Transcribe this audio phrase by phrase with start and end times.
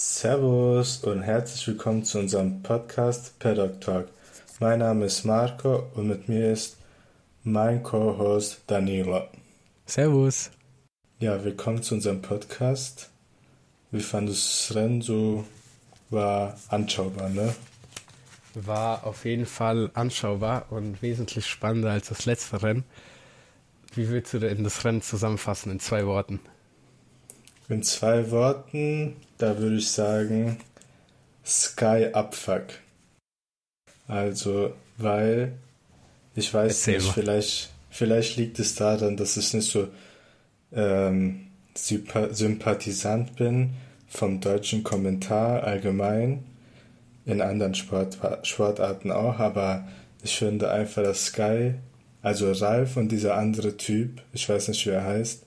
[0.00, 4.06] Servus und herzlich willkommen zu unserem Podcast Paddock Talk.
[4.60, 6.76] Mein Name ist Marco und mit mir ist
[7.42, 9.24] mein Co-Host Danilo.
[9.86, 10.52] Servus.
[11.18, 13.10] Ja, willkommen zu unserem Podcast.
[13.90, 15.44] Wie fandest du das Rennen so?
[16.10, 17.52] War anschaubar, ne?
[18.54, 22.84] War auf jeden Fall anschaubar und wesentlich spannender als das letzte Rennen.
[23.96, 26.38] Wie willst du denn das Rennen zusammenfassen in zwei Worten?
[27.68, 30.58] In zwei Worten, da würde ich sagen
[31.44, 32.64] Sky Abfuck.
[34.06, 35.52] Also, weil
[36.34, 39.88] ich weiß Erzähl nicht, vielleicht, vielleicht liegt es daran, dass ich nicht so
[40.72, 43.74] ähm, sympathisant bin
[44.08, 46.44] vom deutschen Kommentar allgemein,
[47.26, 49.86] in anderen Sport, Sportarten auch, aber
[50.22, 51.74] ich finde einfach, dass Sky,
[52.22, 55.44] also Ralf und dieser andere Typ, ich weiß nicht, wie er heißt,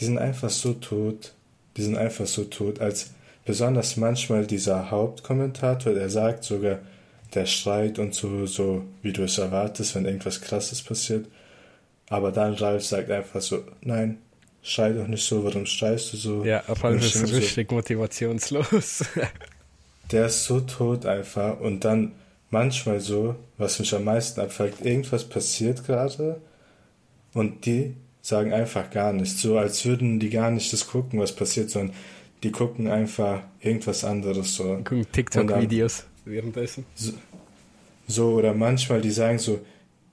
[0.00, 1.34] die sind einfach so tot,
[1.76, 3.10] die sind einfach so tot, als
[3.44, 6.78] besonders manchmal dieser Hauptkommentator, der sagt sogar,
[7.34, 11.26] der schreit und so, so wie du es erwartest, wenn irgendwas krasses passiert.
[12.08, 14.18] Aber dann Ralf sagt einfach so, nein,
[14.62, 16.44] schrei doch nicht so, warum schreist du so?
[16.44, 19.04] Ja, Ralf ist so, richtig motivationslos.
[20.10, 22.12] der ist so tot einfach und dann
[22.50, 26.40] manchmal so, was mich am meisten abfuckt, irgendwas passiert gerade
[27.32, 31.34] und die sagen einfach gar nichts, so als würden die gar nicht das gucken, was
[31.34, 31.96] passiert, sondern
[32.42, 34.76] die gucken einfach irgendwas anderes so.
[34.76, 36.84] Gucken TikTok-Videos währenddessen.
[36.94, 37.12] So,
[38.06, 39.60] so, oder manchmal, die sagen so,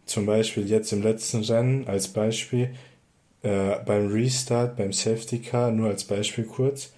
[0.06, 2.70] zum Beispiel jetzt im letzten Rennen als Beispiel,
[3.44, 6.92] äh, beim Restart, beim Safety Car, nur als Beispiel kurz,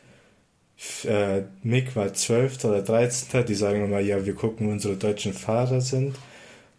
[1.06, 2.66] äh, Mick war 12.
[2.66, 3.46] oder 13.
[3.46, 6.16] Die sagen immer, ja, wir gucken, wo unsere deutschen Fahrer sind.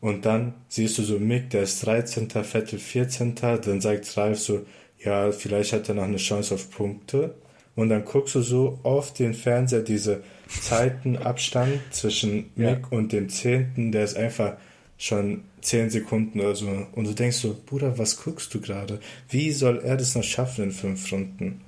[0.00, 3.34] Und dann siehst du so Mick, der ist 13., Vettel 14.
[3.34, 4.64] Dann sagt Ralf so,
[4.98, 7.34] ja, vielleicht hat er noch eine Chance auf Punkte.
[7.76, 12.88] Und dann guckst du so auf den Fernseher diese Zeitenabstand zwischen Mick ja.
[12.90, 14.56] und dem Zehnten, der ist einfach
[14.98, 16.68] schon 10 Sekunden oder so.
[16.92, 19.00] Und du denkst so, Bruder, was guckst du gerade?
[19.28, 21.62] Wie soll er das noch schaffen in fünf Runden?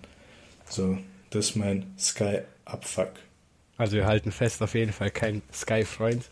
[0.68, 0.98] So,
[1.30, 3.12] das ist mein Sky-Abfuck.
[3.78, 6.24] Also wir halten fest, auf jeden Fall kein Sky-Freund.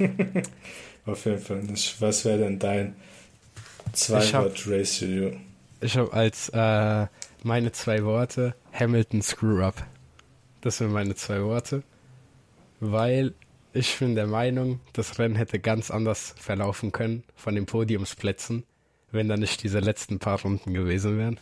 [1.06, 2.00] auf jeden Fall nicht.
[2.00, 2.96] Was wäre denn dein
[3.92, 5.32] Zwei-Wort-Race-Video?
[5.80, 7.06] Ich habe als äh,
[7.42, 9.86] meine zwei Worte Hamilton Screw-Up.
[10.60, 11.82] Das sind meine zwei Worte.
[12.80, 13.34] Weil
[13.72, 18.64] ich bin der Meinung, das Rennen hätte ganz anders verlaufen können von den Podiumsplätzen,
[19.12, 21.38] wenn da nicht diese letzten paar Runden gewesen wären.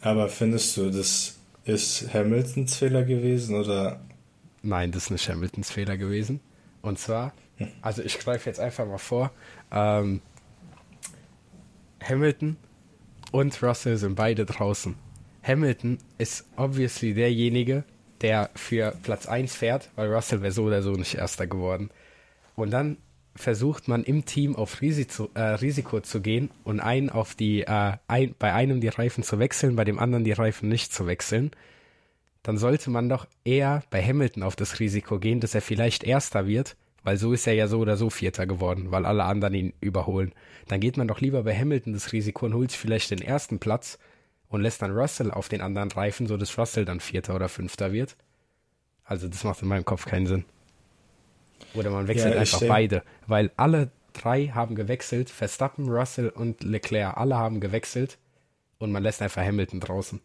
[0.00, 4.00] Aber findest du, das ist Hamiltons Fehler gewesen oder?
[4.62, 6.40] Nein, das ist nicht Hamiltons Fehler gewesen.
[6.86, 7.32] Und zwar,
[7.82, 9.32] also ich greife jetzt einfach mal vor,
[9.72, 10.20] ähm,
[12.00, 12.56] Hamilton
[13.32, 14.94] und Russell sind beide draußen.
[15.42, 17.82] Hamilton ist obviously derjenige,
[18.20, 21.90] der für Platz 1 fährt, weil Russell wäre so oder so nicht Erster geworden.
[22.54, 22.98] Und dann
[23.34, 27.94] versucht man im Team auf Risiko, äh, Risiko zu gehen und einen auf die, äh,
[28.06, 31.50] ein, bei einem die Reifen zu wechseln, bei dem anderen die Reifen nicht zu wechseln,
[32.46, 36.46] dann sollte man doch eher bei Hamilton auf das Risiko gehen, dass er vielleicht Erster
[36.46, 39.72] wird, weil so ist er ja so oder so Vierter geworden, weil alle anderen ihn
[39.80, 40.30] überholen.
[40.68, 43.98] Dann geht man doch lieber bei Hamilton das Risiko und holt vielleicht den ersten Platz
[44.48, 47.92] und lässt dann Russell auf den anderen Reifen, so dass Russell dann Vierter oder Fünfter
[47.92, 48.14] wird.
[49.04, 50.44] Also das macht in meinem Kopf keinen Sinn.
[51.74, 57.16] Oder man wechselt ja, einfach beide, weil alle drei haben gewechselt, Verstappen, Russell und Leclerc,
[57.16, 58.18] alle haben gewechselt
[58.78, 60.20] und man lässt einfach Hamilton draußen.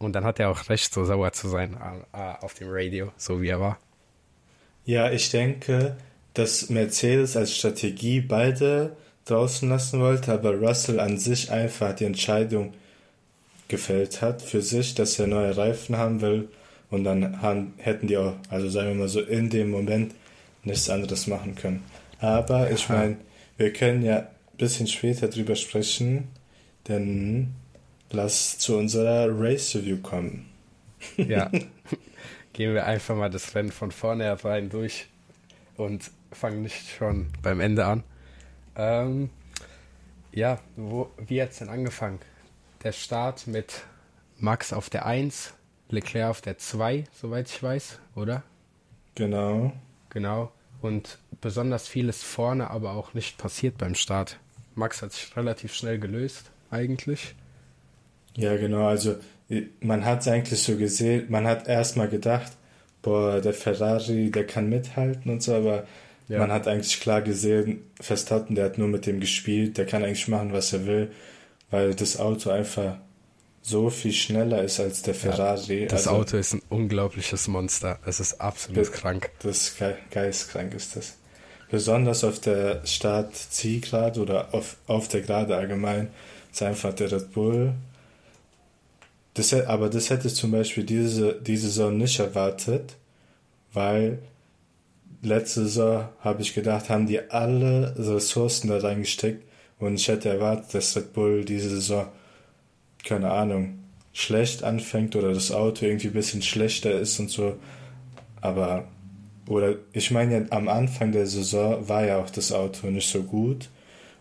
[0.00, 1.76] Und dann hat er auch recht, so sauer zu sein
[2.14, 3.78] äh, äh, auf dem Radio, so wie er war.
[4.86, 5.94] Ja, ich denke,
[6.32, 8.96] dass Mercedes als Strategie beide
[9.26, 12.72] draußen lassen wollte, aber Russell an sich einfach die Entscheidung
[13.68, 16.48] gefällt hat für sich, dass er neue Reifen haben will
[16.90, 20.14] und dann haben, hätten die auch, also sagen wir mal so, in dem Moment
[20.64, 21.84] nichts anderes machen können.
[22.20, 23.18] Aber ich meine,
[23.58, 26.28] wir können ja ein bisschen später drüber sprechen,
[26.88, 27.54] denn
[28.10, 30.50] lass zu unserer Race Review kommen.
[31.16, 31.50] Ja,
[32.52, 35.08] gehen wir einfach mal das Rennen von vorne rein durch
[35.76, 38.04] und fangen nicht schon beim Ende an.
[38.76, 39.30] Ähm,
[40.32, 42.20] ja, wo, wie hat es denn angefangen?
[42.82, 43.82] Der Start mit
[44.38, 45.54] Max auf der 1,
[45.88, 48.42] Leclerc auf der 2, soweit ich weiß, oder?
[49.14, 49.72] Genau.
[50.10, 50.52] Genau.
[50.80, 54.38] Und besonders vieles vorne aber auch nicht passiert beim Start.
[54.74, 57.34] Max hat sich relativ schnell gelöst, eigentlich.
[58.36, 58.86] Ja, genau.
[58.86, 59.16] Also
[59.80, 62.52] man hat es eigentlich so gesehen, man hat erstmal gedacht,
[63.02, 65.84] boah, der Ferrari, der kann mithalten und so, aber
[66.28, 66.38] ja.
[66.38, 70.28] man hat eigentlich klar gesehen, Verstappen, der hat nur mit dem gespielt, der kann eigentlich
[70.28, 71.10] machen, was er will,
[71.70, 72.98] weil das Auto einfach
[73.62, 75.82] so viel schneller ist als der Ferrari.
[75.82, 77.98] Ja, das also, Auto ist ein unglaubliches Monster.
[78.06, 79.30] Es ist absolut das, krank.
[79.42, 81.14] Das ist ge geistkrank ist das.
[81.70, 86.08] Besonders auf der Start-Zielgerade oder auf, auf der Gerade allgemein
[86.50, 87.74] ist einfach der Red Bull.
[89.34, 92.96] Das, aber das hätte ich zum Beispiel diese, diese Saison nicht erwartet,
[93.72, 94.18] weil
[95.22, 99.44] letzte Saison habe ich gedacht, haben die alle Ressourcen da reingesteckt
[99.78, 102.08] und ich hätte erwartet, dass Red Bull diese Saison,
[103.04, 103.78] keine Ahnung,
[104.12, 107.56] schlecht anfängt oder das Auto irgendwie ein bisschen schlechter ist und so.
[108.40, 108.88] Aber,
[109.46, 113.22] oder ich meine ja, am Anfang der Saison war ja auch das Auto nicht so
[113.22, 113.68] gut.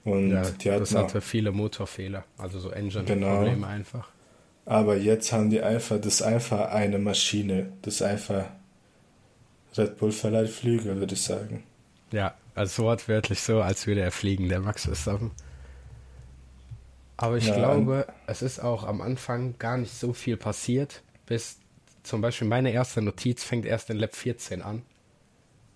[0.06, 3.68] Und ja, die hatten das hatte viele Motorfehler, also so Engine-Probleme genau.
[3.68, 4.10] einfach.
[4.70, 7.74] Aber jetzt haben die einfach, das ist einfach eine Maschine.
[7.82, 8.46] Das ist einfach
[9.76, 11.64] Red Bull verleiht Flügel, würde ich sagen.
[12.12, 15.32] Ja, also wortwörtlich so, als würde er fliegen, der Max Verstappen.
[17.18, 21.58] Aber ich ja, glaube, es ist auch am Anfang gar nicht so viel passiert, bis
[22.04, 24.84] zum Beispiel meine erste Notiz fängt erst in Lab 14 an,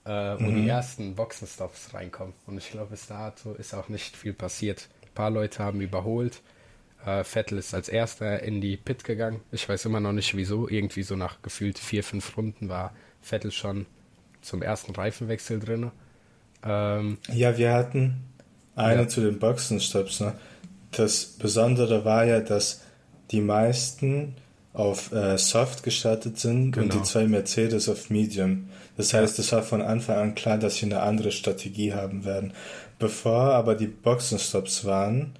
[0.05, 0.61] äh, wo mhm.
[0.61, 2.35] die ersten Boxenstops reinkommen.
[2.45, 4.87] Und ich glaube, bis dato ist auch nicht viel passiert.
[5.01, 6.43] Ein paar Leute haben überholt.
[7.05, 9.41] Äh, Vettel ist als erster in die Pit gegangen.
[9.51, 10.69] Ich weiß immer noch nicht wieso.
[10.69, 13.85] Irgendwie so nach gefühlt vier, fünf Runden war Vettel schon
[14.41, 15.91] zum ersten Reifenwechsel drin.
[16.65, 18.23] Ähm, ja, wir hatten
[18.75, 19.07] eine ja.
[19.07, 20.21] zu den Boxenstops.
[20.21, 20.33] Ne?
[20.91, 22.81] Das Besondere war ja, dass
[23.31, 24.35] die meisten
[24.73, 26.85] auf äh, Soft gestartet sind genau.
[26.85, 28.69] und die zwei Mercedes auf Medium.
[28.97, 32.53] Das heißt, es war von Anfang an klar, dass sie eine andere Strategie haben werden.
[32.99, 35.33] Bevor aber die Boxenstops waren,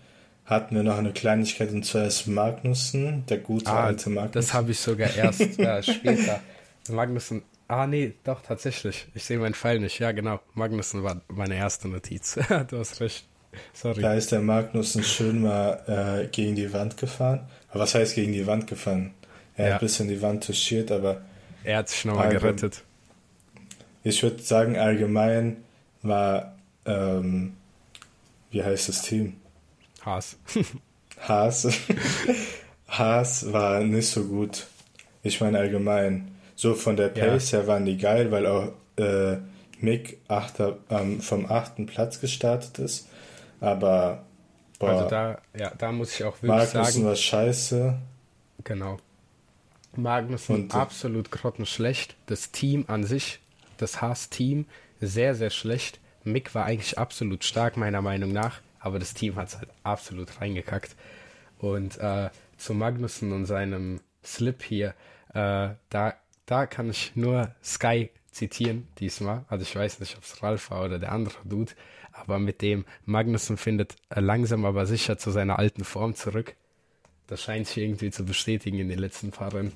[0.45, 4.33] hatten wir noch eine Kleinigkeit und zwar ist Magnussen, der gute ah, alte Magnussen.
[4.33, 6.41] Das habe ich sogar erst äh, später.
[6.89, 9.07] Magnussen Ah, nee, doch, tatsächlich.
[9.15, 9.97] Ich sehe meinen Pfeil nicht.
[9.99, 10.39] Ja, genau.
[10.53, 12.37] Magnussen war meine erste Notiz.
[12.67, 13.25] du hast recht.
[13.73, 14.01] Sorry.
[14.01, 17.47] Da ist der Magnussen schön mal äh, gegen die Wand gefahren.
[17.69, 19.13] Aber was heißt gegen die Wand gefahren?
[19.55, 19.73] Er ja.
[19.73, 21.21] hat ein bisschen die Wand touchiert, aber.
[21.63, 22.83] Er hat sich nochmal gerettet.
[24.03, 25.57] Ich würde sagen, allgemein
[26.01, 26.55] war.
[26.85, 27.53] Ähm,
[28.51, 29.37] wie heißt das Team?
[30.05, 30.37] Haas.
[31.19, 31.67] Haas.
[32.87, 34.67] Haas war nicht so gut.
[35.23, 36.35] Ich meine allgemein.
[36.55, 37.59] So von der Pace ja.
[37.59, 39.37] her waren die geil, weil auch äh,
[39.79, 43.07] Mick achter, ähm, vom achten Platz gestartet ist.
[43.59, 44.23] Aber
[44.79, 47.05] boah, also da, ja, da muss ich auch wirklich Magnussen sagen.
[47.05, 47.97] war scheiße.
[48.63, 48.97] Genau.
[49.95, 52.15] Magnussen Und, äh, absolut grottenschlecht.
[52.25, 53.39] Das Team an sich,
[53.77, 54.65] das Haas-Team,
[54.99, 55.99] sehr, sehr schlecht.
[56.23, 60.41] Mick war eigentlich absolut stark, meiner Meinung nach, aber das Team hat es halt absolut
[60.41, 60.95] reingekackt.
[61.57, 64.93] Und äh, zu Magnussen und seinem Slip hier,
[65.33, 66.13] äh, da
[66.45, 69.45] da kann ich nur Sky zitieren diesmal.
[69.47, 71.71] Also ich weiß nicht, ob es Ralf war oder der andere Dude,
[72.11, 76.55] aber mit dem Magnussen findet langsam aber sicher zu seiner alten Form zurück.
[77.27, 79.71] Das scheint sich irgendwie zu bestätigen in den letzten paar Rennen.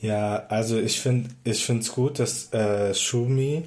[0.00, 3.64] Ja, also ich finde ich es gut, dass äh, Schumi,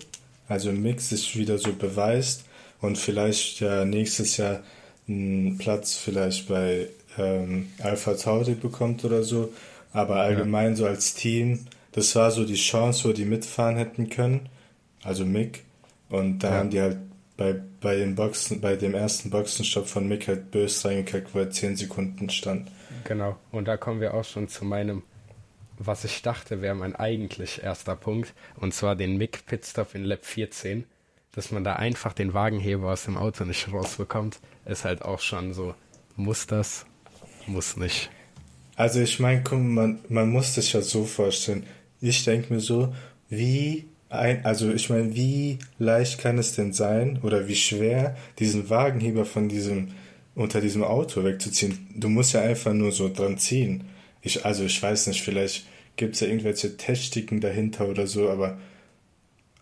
[0.48, 2.47] also Mix, sich wieder so beweist
[2.82, 4.62] und vielleicht ja nächstes Jahr
[5.08, 9.52] einen Platz vielleicht bei ähm, Alpha Tauri bekommt oder so
[9.98, 10.76] aber allgemein ja.
[10.76, 14.50] so als Team, das war so die Chance, wo die mitfahren hätten können.
[15.04, 15.64] Also Mick.
[16.10, 16.56] Und da ja.
[16.58, 16.98] haben die halt
[17.36, 21.50] bei, bei, den Boxen, bei dem ersten Boxenstopp von Mick halt böse reingekackt, wo er
[21.50, 22.70] 10 Sekunden stand.
[23.06, 23.38] Genau.
[23.52, 25.02] Und da kommen wir auch schon zu meinem,
[25.78, 28.34] was ich dachte, wäre mein eigentlich erster Punkt.
[28.58, 30.86] Und zwar den Mick Pitstop in Lab 14.
[31.38, 35.54] Dass man da einfach den Wagenheber aus dem Auto nicht rausbekommt, ist halt auch schon
[35.54, 35.76] so,
[36.16, 36.88] muss das,
[37.46, 38.10] muss nicht.
[38.76, 41.68] Also ich meine, man, man muss sich ja so vorstellen.
[42.02, 42.92] Ich denke mir so,
[43.30, 48.72] wie ein, also ich meine, wie leicht kann es denn sein oder wie schwer diesen
[48.72, 49.90] Wagenheber von diesem
[50.34, 51.88] unter diesem Auto wegzuziehen?
[51.96, 53.84] Du musst ja einfach nur so dran ziehen.
[54.24, 55.68] Ich, also ich weiß nicht, vielleicht
[55.98, 58.58] gibt es ja irgendwelche Techniken dahinter oder so, aber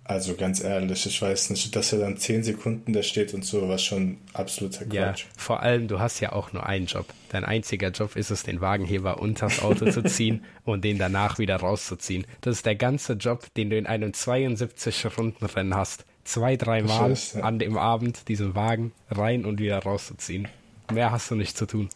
[0.08, 3.68] also ganz ehrlich, ich weiß nicht, dass er dann 10 Sekunden da steht und so,
[3.68, 4.94] was schon absoluter Quatsch.
[4.94, 7.08] Ja, vor allem, du hast ja auch nur einen Job.
[7.30, 11.56] Dein einziger Job ist es, den Wagenheber unters Auto zu ziehen und den danach wieder
[11.56, 12.28] rauszuziehen.
[12.42, 16.06] Das ist der ganze Job, den du in einem 72-Runden-Rennen hast.
[16.24, 17.42] Zwei, dreimal ja.
[17.42, 20.48] an dem Abend diesen Wagen rein und wieder rauszuziehen.
[20.94, 21.90] Mehr hast du nicht zu tun.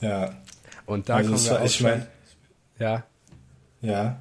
[0.00, 0.36] Ja.
[0.86, 2.06] Und da also kommen wir auch ich mein,
[2.78, 3.02] Ja.
[3.80, 4.20] Ja.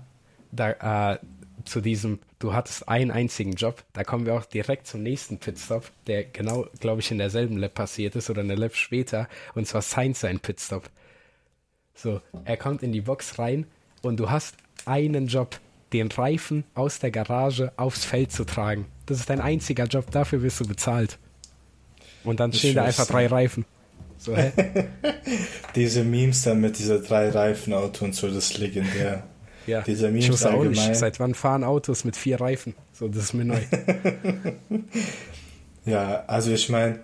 [0.52, 1.18] Da, äh,
[1.66, 5.90] zu diesem, du hattest einen einzigen Job, da kommen wir auch direkt zum nächsten Pitstop,
[6.08, 9.82] der genau, glaube ich, in derselben Lab passiert ist oder eine Lab später, und zwar
[9.82, 10.90] Sainz sein Pitstop.
[11.96, 13.66] So, er kommt in die Box rein
[14.02, 14.56] und du hast
[14.86, 15.60] einen Job,
[15.94, 18.88] den Reifen aus der Garage aufs Feld zu tragen.
[19.06, 21.20] Das ist dein einziger Job, dafür wirst du bezahlt.
[22.24, 23.66] Und dann stehen da einfach drei Reifen.
[24.18, 24.36] So?
[25.76, 29.24] Diese Memes dann mit dieser drei Reifen Auto und so, das ist legendär.
[29.68, 30.96] Ja, Dieser ich Memes wusste auch nicht, allgemein.
[30.96, 32.76] seit wann fahren Autos mit vier Reifen?
[32.92, 33.60] So, das ist mir neu.
[35.86, 37.00] Ja, also ich meine,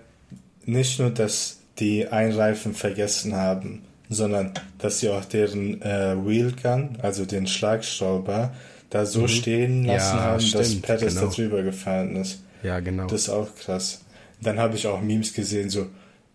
[0.64, 6.96] nicht nur, dass die einen Reifen vergessen haben, sondern dass sie auch deren äh, Wheelgun,
[7.02, 8.52] also den Schlagschrauber,
[8.88, 10.18] da so stehen lassen Mhm.
[10.18, 11.26] Ja, haben, dass stimmt, Pettis genau.
[11.26, 12.42] da drüber gefahren ist.
[12.62, 13.06] Ja, genau.
[13.06, 14.00] Das ist auch krass.
[14.40, 15.86] Dann habe ich auch Memes gesehen, so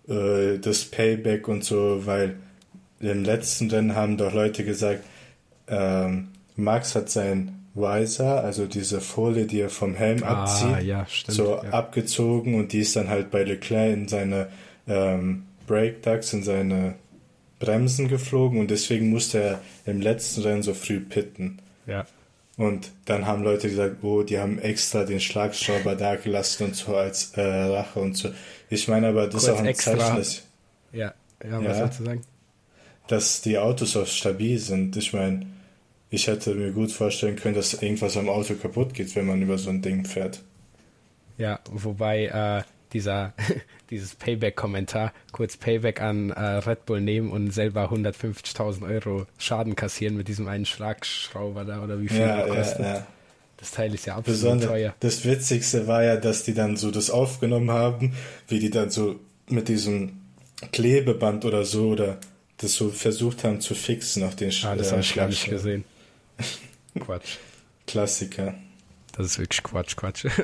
[0.07, 2.35] äh, das Payback und so, weil
[2.99, 5.03] im letzten Rennen haben doch Leute gesagt,
[5.67, 11.05] ähm, Max hat sein Visor, also diese Folie, die er vom Helm ah, abzieht, ja,
[11.07, 11.35] stimmt.
[11.35, 11.69] so ja.
[11.71, 14.47] abgezogen und die ist dann halt bei Leclerc in seine
[14.87, 16.95] ähm, Brake Ducts, in seine
[17.59, 21.59] Bremsen geflogen und deswegen musste er im letzten Rennen so früh pitten.
[21.85, 22.05] ja.
[22.57, 26.95] Und dann haben Leute gesagt, oh, die haben extra den Schlagschrauber da gelassen und so
[26.95, 28.29] als äh, Rache und so.
[28.69, 29.97] Ich meine aber, das ist auch ein extra.
[29.97, 30.43] Zeichen, dass,
[30.93, 31.69] Ja, ja, Ja.
[31.69, 32.21] was sollst du sagen?
[33.07, 34.95] dass die Autos auch stabil sind.
[34.95, 35.45] Ich meine,
[36.09, 39.57] ich hätte mir gut vorstellen können, dass irgendwas am Auto kaputt geht, wenn man über
[39.57, 40.41] so ein Ding fährt.
[41.37, 43.33] Ja, wobei äh, dieser
[43.89, 50.15] dieses Payback-Kommentar, kurz Payback an äh, Red Bull nehmen und selber 150.000 Euro Schaden kassieren
[50.17, 52.79] mit diesem einen Schlagschrauber da oder wie viel Ja, ja, kostet.
[52.85, 53.07] ja.
[53.57, 54.95] Das Teil ist ja absolut Besonders, teuer.
[54.99, 58.13] das Witzigste war ja, dass die dann so das aufgenommen haben,
[58.47, 59.19] wie die dann so
[59.49, 60.13] mit diesem
[60.71, 62.17] Klebeband oder so oder
[62.57, 65.27] das so versucht haben zu fixen auf den Sch Ah, das äh, habe ich gar
[65.27, 65.83] nicht gesehen.
[66.99, 67.37] Quatsch.
[67.87, 68.55] Klassiker.
[69.13, 70.25] Das ist wirklich Quatsch, Quatsch.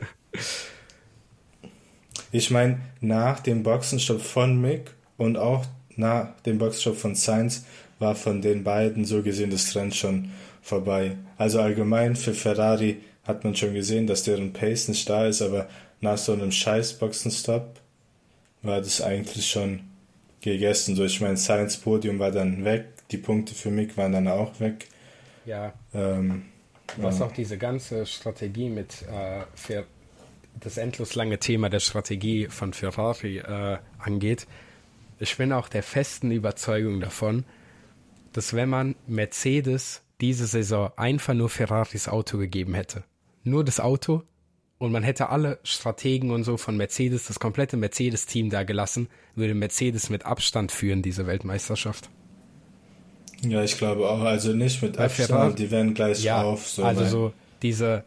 [2.33, 5.65] Ich meine, nach dem Boxenstopp von Mick und auch
[5.97, 7.65] nach dem Boxenstopp von Sainz
[7.99, 10.31] war von den beiden so gesehen das Rennen schon
[10.61, 11.17] vorbei.
[11.37, 15.67] Also allgemein für Ferrari hat man schon gesehen, dass deren Pace nicht da ist, aber
[15.99, 17.79] nach so einem scheiß Boxenstopp
[18.61, 19.81] war das eigentlich schon
[20.39, 20.95] gegessen.
[20.95, 24.59] So, ich meine, Sainz Podium war dann weg, die Punkte für Mick waren dann auch
[24.61, 24.87] weg.
[25.45, 26.45] Ja, Ähm,
[26.97, 27.25] was ja.
[27.25, 29.85] auch diese ganze Strategie mit äh, für
[30.59, 34.47] das endlos lange Thema der Strategie von Ferrari äh, angeht,
[35.19, 37.45] ich bin auch der festen Überzeugung davon,
[38.33, 43.03] dass wenn man Mercedes diese Saison einfach nur Ferraris Auto gegeben hätte,
[43.43, 44.23] nur das Auto
[44.77, 49.53] und man hätte alle Strategen und so von Mercedes, das komplette Mercedes-Team da gelassen, würde
[49.53, 52.09] Mercedes mit Abstand führen, diese Weltmeisterschaft.
[53.43, 54.21] Ja, ich glaube auch.
[54.21, 56.67] Also nicht mit Bei Abstand, Ferrari- die werden gleich Ja, auf.
[56.67, 58.03] So also so diese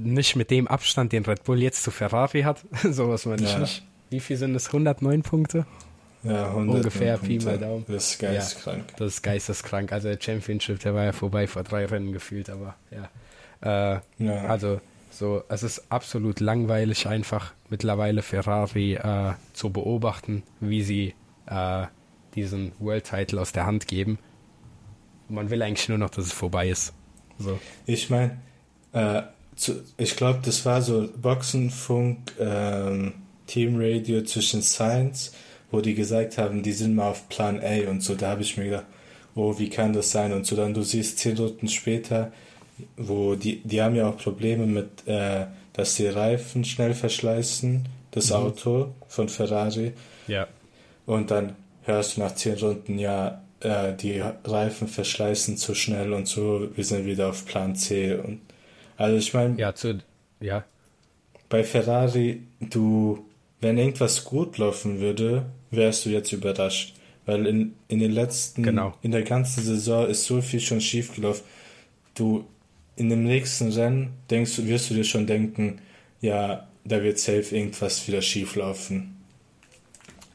[0.00, 3.58] nicht mit dem Abstand, den Red Bull jetzt zu Ferrari hat, sowas meine ich Ja.
[3.60, 3.84] nicht.
[4.10, 4.66] Wie viel sind es?
[4.68, 5.66] 109 Punkte?
[6.22, 7.84] Ja, 100 Ungefähr, Pi mal Daumen.
[7.86, 8.84] Das ist geisteskrank.
[8.96, 9.92] Das ist geisteskrank.
[9.92, 13.94] Also der Championship, der war ja vorbei vor drei Rennen gefühlt, aber ja.
[13.96, 14.44] Äh, Ja.
[14.46, 14.80] Also
[15.10, 21.14] so, es ist absolut langweilig einfach mittlerweile Ferrari äh, zu beobachten, wie sie
[21.46, 21.86] äh,
[22.34, 24.18] diesen World Title aus der Hand geben.
[25.28, 26.92] Man will eigentlich nur noch, dass es vorbei ist.
[27.38, 27.58] So.
[27.86, 28.38] Ich meine,
[28.92, 29.22] äh,
[29.96, 33.14] ich glaube, das war so Boxenfunk, ähm,
[33.46, 35.32] Teamradio zwischen Science,
[35.70, 38.14] wo die gesagt haben, die sind mal auf Plan A und so.
[38.14, 38.86] Da habe ich mir gedacht,
[39.34, 40.32] oh, wie kann das sein?
[40.32, 42.32] Und so dann, du siehst zehn Minuten später,
[42.96, 48.30] wo die, die haben ja auch Probleme mit, äh, dass die Reifen schnell verschleißen, das
[48.30, 48.36] Mhm.
[48.36, 49.92] Auto von Ferrari.
[50.26, 50.46] Ja.
[51.06, 56.26] Und dann hörst du nach zehn Runden, ja, äh, die Reifen verschleißen zu schnell und
[56.28, 58.14] so, wir sind wieder auf Plan C.
[58.14, 58.40] Und
[58.96, 59.98] also ich meine, Ja, zu,
[60.40, 60.64] ja,
[61.48, 63.24] bei Ferrari, du,
[63.60, 66.94] wenn irgendwas gut laufen würde, wärst du jetzt überrascht.
[67.26, 68.94] Weil in, in den letzten, Genau.
[69.00, 71.42] in der ganzen Saison ist so viel schon schief gelaufen.
[72.14, 72.46] Du,
[72.96, 75.80] in dem nächsten Rennen denkst du, wirst du dir schon denken,
[76.20, 79.16] ja, da wird safe irgendwas wieder schief laufen.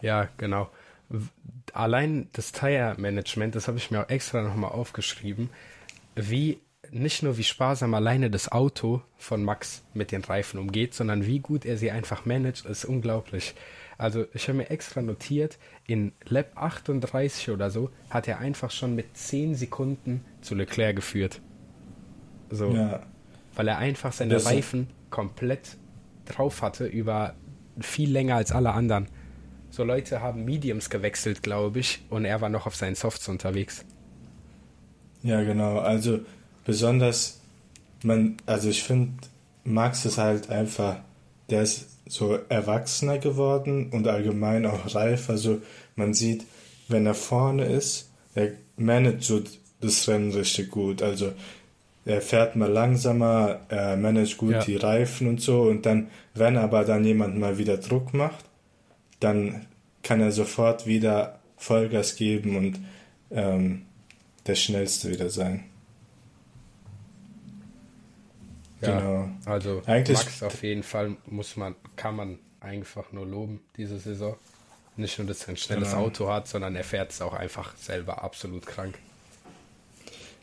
[0.01, 0.69] ja, genau.
[1.75, 5.49] Allein das Tire-Management, das habe ich mir auch extra nochmal aufgeschrieben,
[6.15, 6.59] wie,
[6.91, 11.39] nicht nur wie sparsam alleine das Auto von Max mit den Reifen umgeht, sondern wie
[11.39, 13.53] gut er sie einfach managt, ist unglaublich.
[13.97, 18.95] Also ich habe mir extra notiert, in Lab 38 oder so hat er einfach schon
[18.95, 21.41] mit 10 Sekunden zu Leclerc geführt.
[22.49, 22.71] So.
[22.71, 23.01] Ja,
[23.55, 25.77] weil er einfach seine Das- Reifen komplett
[26.25, 27.33] drauf hatte über
[27.79, 29.07] viel länger als alle anderen.
[29.71, 33.85] So Leute haben Mediums gewechselt, glaube ich, und er war noch auf seinen Softs unterwegs.
[35.21, 35.79] Ja, genau.
[35.79, 36.19] Also
[36.65, 37.39] besonders,
[38.03, 39.13] man, also ich finde,
[39.63, 40.97] Max ist halt einfach,
[41.49, 45.29] der ist so erwachsener geworden und allgemein auch reif.
[45.29, 45.61] Also
[45.95, 46.45] man sieht,
[46.87, 49.41] wenn er vorne ist, er managt so
[49.81, 51.03] das Rennen richtig gut.
[51.03, 51.33] Also
[52.05, 54.63] er fährt mal langsamer, er managt gut Ja.
[54.63, 58.45] die Reifen und so und dann, wenn aber dann jemand mal wieder Druck macht,
[59.19, 59.67] dann
[60.03, 62.79] kann er sofort wieder Vollgas geben und
[63.31, 63.85] ähm,
[64.45, 65.65] der Schnellste wieder sein.
[68.81, 69.29] Ja, genau.
[69.45, 74.35] Also Eigentlich Max auf jeden Fall muss man, kann man einfach nur loben diese Saison.
[74.95, 76.03] Nicht nur, dass er ein schnelles genau.
[76.03, 78.97] Auto hat, sondern er fährt es auch einfach selber absolut krank.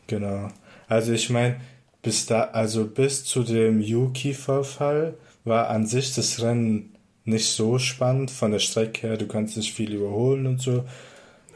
[0.07, 0.49] Genau.
[0.87, 1.59] Also ich meine,
[2.01, 6.95] bis da, also bis zu dem Yuki-Vorfall war an sich das Rennen
[7.27, 9.17] nicht so spannend von der Strecke her.
[9.17, 10.85] Du kannst nicht viel überholen und so.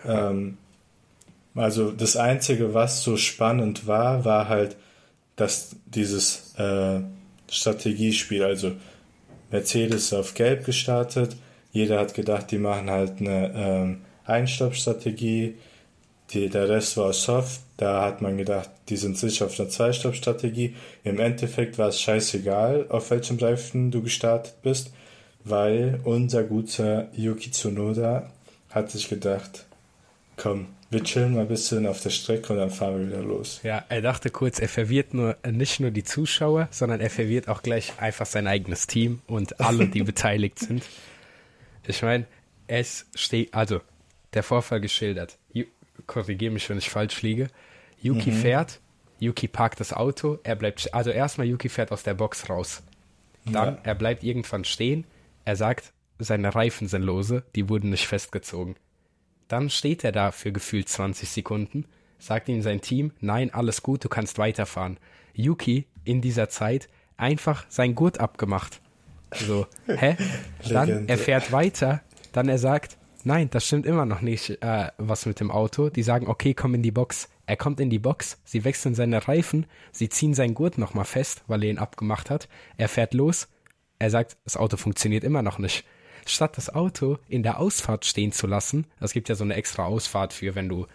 [0.05, 0.57] Ähm,
[1.55, 4.75] also das Einzige, was so spannend war, war halt,
[5.35, 7.01] dass dieses äh,
[7.49, 8.73] Strategiespiel, also
[9.49, 11.35] Mercedes auf Gelb gestartet,
[11.71, 15.55] jeder hat gedacht, die machen halt eine ähm, Einstoppstrategie,
[16.31, 20.75] die, der Rest war soft, da hat man gedacht, die sind sicher auf einer Zweistoppstrategie.
[21.03, 24.91] Im Endeffekt war es scheißegal, auf welchem Reifen du gestartet bist,
[25.43, 28.29] weil unser guter Yuki Tsunoda
[28.69, 29.65] hat sich gedacht,
[30.37, 33.61] komm, wir chillen mal ein bisschen auf der Strecke und dann fahren wir wieder los.
[33.63, 37.63] Ja, er dachte kurz, er verwirrt nur nicht nur die Zuschauer, sondern er verwirrt auch
[37.63, 40.83] gleich einfach sein eigenes Team und alle, die beteiligt sind.
[41.87, 42.25] Ich meine,
[42.67, 43.79] es steht, also
[44.33, 45.37] der Vorfall geschildert.
[46.07, 47.47] Korrigiere mich, wenn ich falsch liege.
[48.01, 48.35] Yuki mhm.
[48.35, 48.79] fährt,
[49.19, 52.81] Yuki parkt das Auto, er bleibt, also erstmal Yuki fährt aus der Box raus.
[53.45, 53.81] Dann, ja.
[53.83, 55.05] er bleibt irgendwann stehen,
[55.45, 58.75] er sagt, seine Reifen sind lose, die wurden nicht festgezogen.
[59.47, 61.85] Dann steht er da für gefühlt 20 Sekunden,
[62.19, 64.97] sagt ihm sein Team, nein, alles gut, du kannst weiterfahren.
[65.33, 68.81] Yuki in dieser Zeit einfach sein Gurt abgemacht.
[69.33, 70.17] So, hä?
[70.69, 72.01] Dann, er fährt weiter,
[72.33, 75.89] dann er sagt, nein, das stimmt immer noch nicht, äh, was mit dem Auto.
[75.89, 77.29] Die sagen, okay, komm in die Box.
[77.45, 81.43] Er kommt in die Box, sie wechseln seine Reifen, sie ziehen sein Gurt nochmal fest,
[81.47, 82.47] weil er ihn abgemacht hat.
[82.77, 83.49] Er fährt los,
[84.01, 85.85] er sagt, das Auto funktioniert immer noch nicht
[86.25, 89.85] statt das Auto in der Ausfahrt stehen zu lassen, es gibt ja so eine extra
[89.85, 90.87] Ausfahrt für, wenn du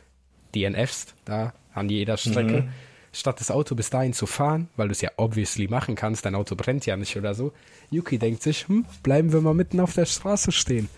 [0.54, 2.68] DNFst, da an jeder Strecke, mhm.
[3.12, 6.34] statt das Auto bis dahin zu fahren, weil du es ja obviously machen kannst, dein
[6.34, 7.52] Auto brennt ja nicht oder so,
[7.90, 10.88] Yuki denkt sich, hm, bleiben wir mal mitten auf der Straße stehen.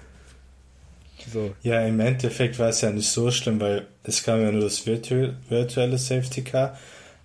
[1.32, 1.52] So.
[1.62, 4.86] Ja, im Endeffekt war es ja nicht so schlimm, weil es kam ja nur das
[4.86, 6.78] virtu virtuelle Safety Car.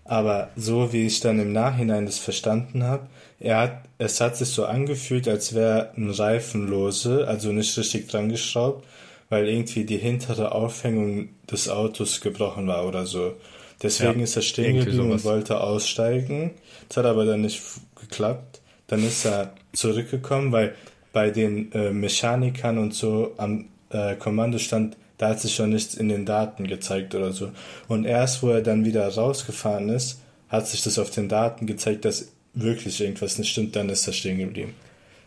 [0.03, 3.07] Aber so wie ich dann im Nachhinein das verstanden habe,
[3.43, 8.07] er hat, es hat sich so angefühlt, als wäre ein Reifen lose, also nicht richtig
[8.07, 8.87] dran geschraubt,
[9.29, 13.35] weil irgendwie die hintere Aufhängung des Autos gebrochen war oder so.
[13.81, 16.51] Deswegen ja, ist er stehen geblieben und wollte aussteigen.
[16.87, 17.61] Das hat aber dann nicht
[17.99, 18.61] geklappt.
[18.87, 20.73] Dann ist er zurückgekommen, weil
[21.11, 25.95] bei den äh, Mechanikern und so am äh, Kommando stand, da hat sich schon nichts
[25.95, 27.51] in den Daten gezeigt oder so.
[27.89, 32.05] Und erst, wo er dann wieder rausgefahren ist, hat sich das auf den Daten gezeigt,
[32.05, 34.73] dass wirklich irgendwas nicht stimmt, dann ist er stehen geblieben.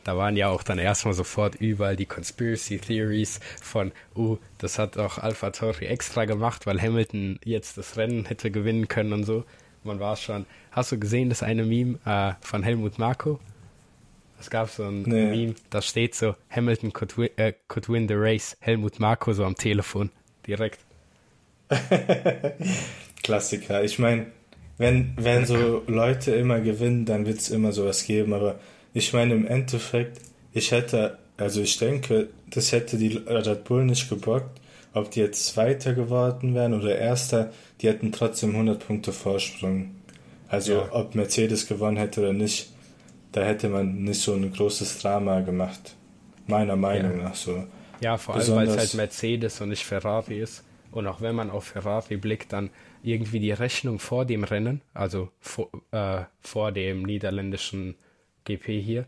[0.04, 4.96] Da waren ja auch dann erstmal sofort überall die Conspiracy Theories von, uh, das hat
[4.98, 9.44] auch Alpha Tauri extra gemacht, weil Hamilton jetzt das Rennen hätte gewinnen können und so.
[9.82, 10.46] Man war schon.
[10.70, 13.40] Hast du gesehen, das eine Meme äh, von Helmut Marko?
[14.38, 15.26] Es gab so ein nee.
[15.26, 19.44] Meme, da steht so, Hamilton could win, äh, could win the race, Helmut Marko so
[19.44, 20.10] am Telefon,
[20.46, 20.78] direkt.
[23.24, 23.82] Klassiker.
[23.82, 24.26] Ich meine,
[24.78, 28.34] wenn, wenn so Leute immer gewinnen, dann wird es immer sowas geben.
[28.34, 28.58] Aber
[28.92, 30.20] ich meine, im Endeffekt,
[30.52, 34.60] ich hätte, also ich denke, das hätte die Red Bull nicht gebockt,
[34.92, 39.94] ob die jetzt Zweiter geworden wären oder Erster, die hätten trotzdem 100 Punkte Vorsprung.
[40.48, 40.88] Also ja.
[40.92, 42.70] ob Mercedes gewonnen hätte oder nicht,
[43.32, 45.94] da hätte man nicht so ein großes Drama gemacht.
[46.46, 47.24] Meiner Meinung ja.
[47.24, 47.64] nach so.
[48.00, 50.62] Ja, vor allem, weil es halt Mercedes und nicht Ferrari ist.
[50.92, 52.70] Und auch wenn man auf Ferrari blickt, dann
[53.06, 57.94] irgendwie die Rechnung vor dem Rennen, also vor, äh, vor dem niederländischen
[58.44, 59.06] GP hier,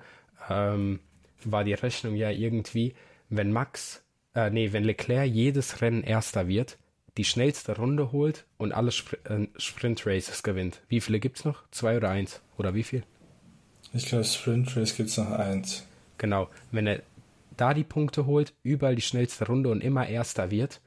[0.49, 1.01] ähm,
[1.45, 2.95] war die Rechnung ja irgendwie,
[3.29, 4.03] wenn Max,
[4.35, 6.79] äh, nee, wenn Leclerc jedes Rennen Erster wird,
[7.17, 10.81] die schnellste Runde holt und alle Spr äh, Sprint Races gewinnt.
[10.89, 11.65] Wie viele gibt es noch?
[11.73, 12.41] Zwei oder eins?
[12.57, 13.03] Oder wie viel?
[13.93, 15.85] Ich glaube, Sprint Race gibt es noch eins.
[16.19, 16.49] Genau.
[16.71, 17.03] Wenn er
[17.57, 20.81] da die Punkte holt, überall die schnellste Runde und immer Erster wird,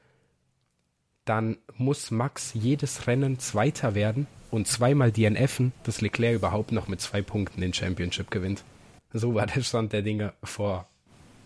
[1.24, 7.00] dann muss Max jedes Rennen Zweiter werden und zweimal DNFen, dass Leclerc überhaupt noch mit
[7.00, 8.64] zwei Punkten den Championship gewinnt.
[9.12, 10.88] So war der Stand der Dinge vor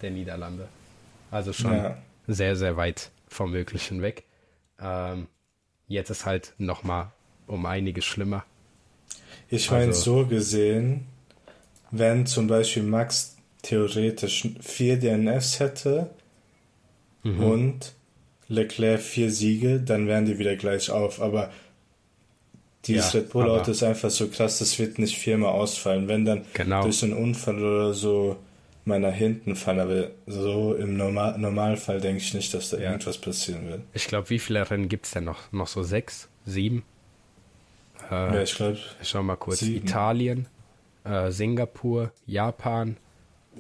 [0.03, 0.69] der Niederlande.
[1.31, 1.99] Also schon ja.
[2.27, 4.25] sehr, sehr weit vom Möglichen weg.
[4.81, 5.27] Ähm,
[5.89, 7.13] jetzt ist halt nochmal
[7.47, 8.45] um einiges schlimmer.
[9.49, 11.07] Ich meine, also, so gesehen,
[11.91, 16.11] wenn zum Beispiel Max theoretisch vier DNFs hätte
[17.23, 17.41] mhm.
[17.43, 17.96] und
[18.49, 21.21] Leclerc vier Siege, dann wären die wieder gleich auf.
[21.21, 21.51] Aber
[22.85, 26.07] dieses ja, Red Bull Auto ist einfach so krass, das wird nicht viermal ausfallen.
[26.09, 26.83] Wenn dann genau.
[26.83, 28.37] durch einen Unfall oder so
[28.85, 32.91] mal nach hinten fallen, aber so im Normal Normalfall denke ich nicht, dass da Ja.
[32.93, 33.81] irgendwas passieren wird.
[33.95, 35.51] Ich glaube, wie viele Rennen gibt es denn noch?
[35.53, 36.29] Noch so sechs?
[36.45, 36.85] Sieben?
[38.09, 39.59] Äh, Ja, ich glaube, schau mal kurz.
[39.59, 39.85] Sieben.
[39.85, 40.47] Italien,
[41.03, 42.97] äh, Singapur, Japan,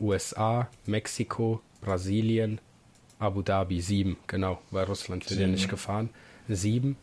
[0.01, 2.61] USA, Mexiko, Brasilien,
[3.18, 3.81] Abu Dhabi.
[3.81, 6.11] Sieben, genau, weil Russland wird ja nicht gefahren.
[6.48, 6.96] Sieben.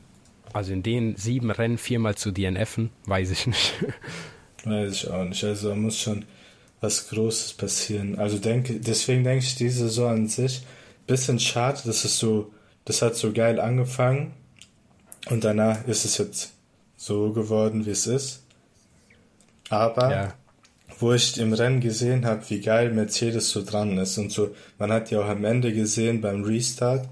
[0.52, 3.74] Also in den sieben Rennen viermal zu DNFen, weiß ich nicht.
[4.66, 5.44] weiß ich auch nicht.
[5.44, 6.26] Also da muss schon
[6.82, 8.20] was Großes passieren.
[8.20, 10.64] Also denke, deswegen denke ich, diese Saison an sich
[11.08, 12.52] bisschen schade, dass es so,
[12.86, 14.34] das hat so geil angefangen
[15.30, 16.54] und danach ist es jetzt
[16.96, 18.46] so geworden, wie es ist.
[19.70, 20.34] Aber ja,
[21.00, 24.92] wo ich im Rennen gesehen habe, wie geil Mercedes so dran ist und so, man
[24.92, 27.08] hat ja auch am Ende gesehen beim Restart,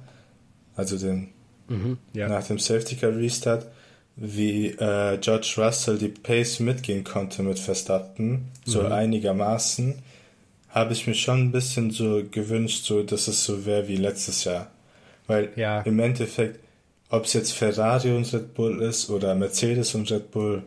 [0.76, 1.30] also den
[1.68, 2.28] mhm, ja.
[2.28, 3.68] nach dem Safety Car Restart,
[4.16, 8.92] wie äh, George Russell die Pace mitgehen konnte mit Verstappen, so Mhm.
[8.92, 9.96] einigermaßen,
[10.70, 14.44] habe ich mir schon ein bisschen so gewünscht, so dass es so wäre wie letztes
[14.44, 14.68] Jahr.
[15.28, 15.82] Weil Ja.
[15.82, 16.60] im Endeffekt,
[17.10, 20.64] ob es jetzt Ferrari und Red Bull ist oder Mercedes und Red Bull,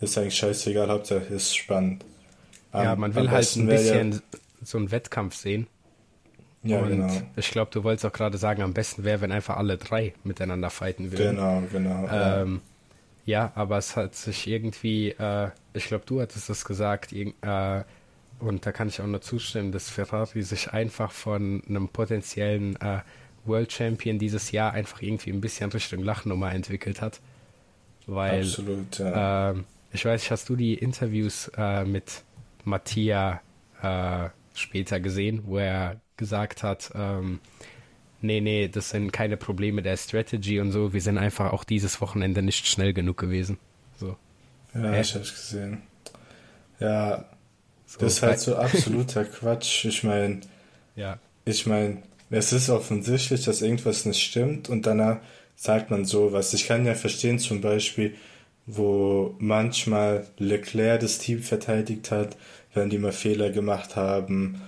[0.00, 2.04] ist eigentlich scheißegal, Hauptsache ist spannend.
[2.72, 4.22] Ja, man will halt ein bisschen
[4.62, 5.66] so einen Wettkampf sehen.
[6.62, 7.22] Ja, ja und genau.
[7.36, 10.70] ich glaube, du wolltest auch gerade sagen, am besten wäre, wenn einfach alle drei miteinander
[10.70, 11.36] fighten würden.
[11.36, 12.04] Genau, genau.
[12.06, 12.42] ja.
[12.42, 12.60] Ähm,
[13.26, 17.84] ja, aber es hat sich irgendwie, äh, ich glaube, du hattest das gesagt, irg- äh,
[18.40, 23.00] und da kann ich auch nur zustimmen, dass Ferrari sich einfach von einem potenziellen äh,
[23.44, 27.20] World Champion dieses Jahr einfach irgendwie ein bisschen Richtung Lachnummer entwickelt hat.
[28.06, 29.50] Weil, Absolut, ja.
[29.50, 32.22] ähm, ich weiß hast du die Interviews äh, mit
[32.64, 33.40] Mattia
[33.82, 37.40] äh, später gesehen, wo er gesagt hat, ähm,
[38.20, 42.00] nee, nee, das sind keine Probleme der Strategy und so, wir sind einfach auch dieses
[42.00, 43.58] Wochenende nicht schnell genug gewesen.
[43.98, 44.16] So.
[44.74, 45.00] ja, hä?
[45.00, 45.82] ich hab's gesehen.
[46.78, 47.24] Ja,
[47.86, 49.84] so Das ist halt so absoluter Quatsch.
[49.84, 50.40] Ich meine,
[50.96, 55.18] Ja, ich meine, es ist offensichtlich, dass irgendwas nicht stimmt und danach
[55.56, 56.54] sagt man sowas.
[56.54, 58.14] Ich kann ja verstehen zum Beispiel,
[58.76, 62.36] wo manchmal Leclerc das Team verteidigt hat,
[62.74, 64.60] wenn die mal Fehler gemacht haben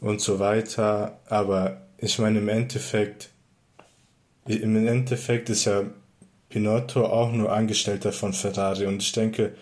[0.00, 1.18] und so weiter.
[1.26, 3.30] Aber ich meine, im Endeffekt,
[4.46, 5.84] im Endeffekt ist ja
[6.48, 9.52] Pinotto auch nur Angestellter von Ferrari und ich denke,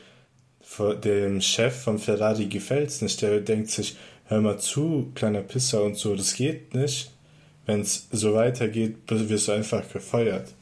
[1.05, 3.21] dem Chef von Ferrari gefällt's nicht.
[3.23, 7.11] Der denkt sich, hör mal zu, kleiner Pisser und so, das geht nicht.
[7.67, 10.53] Wenn's so weitergeht, wirst du einfach gefeuert.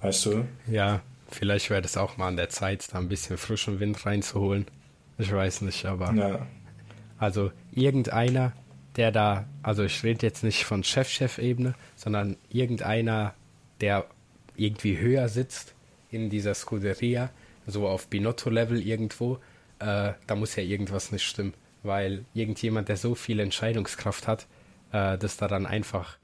[0.00, 0.44] Weißt du?
[0.70, 1.02] ja,
[1.34, 4.66] vielleicht wäre das auch mal an der Zeit, da ein bisschen frischen Wind reinzuholen.
[5.18, 6.46] Ich weiß nicht, aber Ja.
[7.18, 8.52] also irgendeiner,
[8.96, 13.34] der da, also ich rede jetzt nicht von Chef-Chef-Ebene, sondern irgendeiner,
[13.80, 14.06] der
[14.56, 15.74] irgendwie höher sitzt
[16.10, 17.30] in dieser Scuderia,
[17.66, 19.38] so auf Binotto-Level irgendwo,
[19.78, 24.46] äh, da muss ja irgendwas nicht stimmen, weil irgendjemand, der so viel Entscheidungskraft hat,
[24.92, 26.16] äh, dass da dann einfach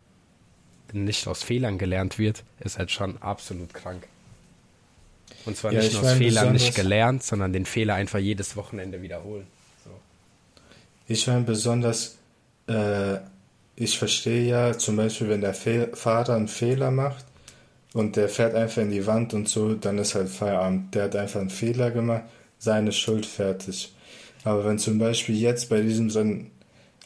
[0.92, 4.06] nicht aus Fehlern gelernt wird, ist halt schon absolut krank.
[5.46, 8.56] Und zwar Ja, nicht ich nur aus Fehlern nicht gelernt, sondern den Fehler einfach jedes
[8.56, 9.46] Wochenende wiederholen.
[9.84, 9.90] So.
[11.06, 12.18] Ich meine besonders,
[12.68, 13.16] äh,
[13.76, 17.24] ich verstehe ja zum Beispiel, wenn der Fe Fahrer einen Fehler macht
[17.92, 20.94] und der fährt einfach in die Wand und so, dann ist halt Feierabend.
[20.94, 22.24] Der hat einfach einen Fehler gemacht,
[22.58, 23.94] seine Schuld fertig.
[24.44, 26.50] Aber wenn zum Beispiel jetzt bei diesem Rennen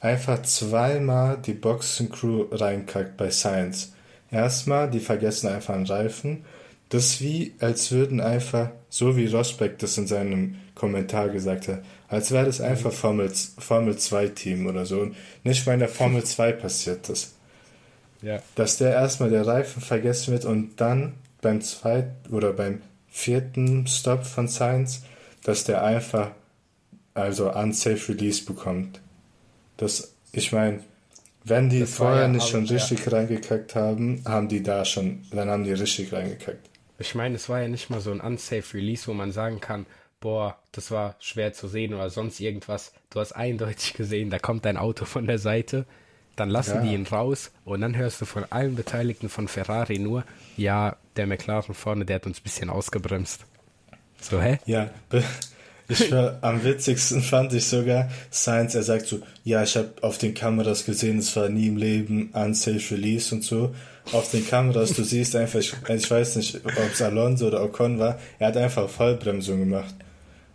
[0.05, 3.95] einfach zweimal die Boxencrew reinkackt bei Science.
[4.31, 6.45] Erstmal, die vergessen einfach einen Reifen.
[6.89, 11.83] Das ist wie, als würden einfach, so wie Rosberg das in seinem Kommentar gesagt hat,
[12.09, 15.01] als wäre das einfach Formel, Formel 2 Team oder so.
[15.01, 17.33] Und nicht mal in der Formel 2 passiert das.
[18.23, 18.41] Ja.
[18.55, 24.25] Dass der erstmal der Reifen vergessen wird und dann beim zweiten oder beim vierten Stop
[24.25, 25.03] von Science,
[25.43, 26.31] dass der einfach
[27.15, 29.01] also unsafe Release bekommt.
[29.77, 30.81] Das, ich meine,
[31.45, 32.75] wenn die Das vorher ja nicht schon ja.
[32.75, 36.71] richtig reingekackt haben, haben die da schon, dann haben die richtig reingekackt.
[36.99, 39.87] Ich meine, es war ja nicht mal so ein unsafe Release, wo man sagen kann,
[40.21, 42.93] boah, das war schwer zu sehen oder sonst irgendwas.
[43.11, 45.87] Du hast eindeutig gesehen, da kommt dein Auto von der Seite,
[46.37, 46.83] dann lassen Ja.
[46.83, 50.25] die ihn raus und dann hörst du von allen Beteiligten von Ferrari nur,
[50.57, 53.45] ja, der McLaren vorne, der hat uns ein bisschen ausgebremst.
[54.21, 54.59] So, hä?
[54.65, 54.91] Ja,
[55.89, 60.17] ich war, am witzigsten fand ich sogar Science, er sagt so, ja, ich habe auf
[60.19, 63.75] den Kameras gesehen, es war nie im Leben unsafe release und so.
[64.13, 67.99] Auf den Kameras, du siehst einfach, ich, ich weiß nicht, ob es Alonso oder Ocon
[67.99, 69.95] war, er hat einfach Vollbremsung gemacht.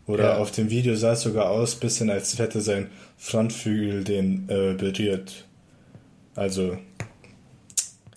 [0.05, 0.37] Oder Ja.
[0.37, 5.45] auf dem Video sah es sogar aus, bisschen als hätte sein Frontflügel den äh, berührt.
[6.35, 6.77] Also,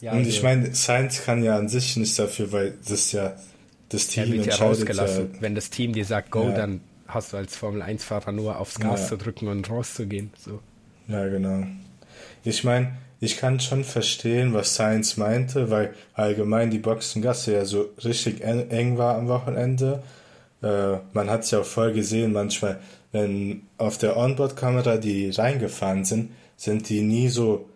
[0.00, 3.36] Ja, und also, ich meine, Science kann ja an sich nichts dafür, weil das ja
[3.88, 5.30] das Team ja entscheidet rausgelassen.
[5.34, 6.52] ja, Wenn das Team dir sagt, go, Ja.
[6.54, 9.06] dann hast du als Formel-1-Fahrer nur aufs Gas Ja.
[9.08, 10.30] zu drücken und rauszugehen.
[10.38, 10.60] So.
[11.08, 11.66] Ja, genau.
[12.44, 17.88] Ich meine, ich kann schon verstehen, was Science meinte, weil allgemein die Boxengasse ja so
[18.04, 20.02] richtig eng war am Wochenende.
[20.60, 22.80] Äh, man hat es ja auch voll gesehen, manchmal,
[23.12, 27.68] wenn auf der Onboard-Kamera die reingefahren sind, sind die nie so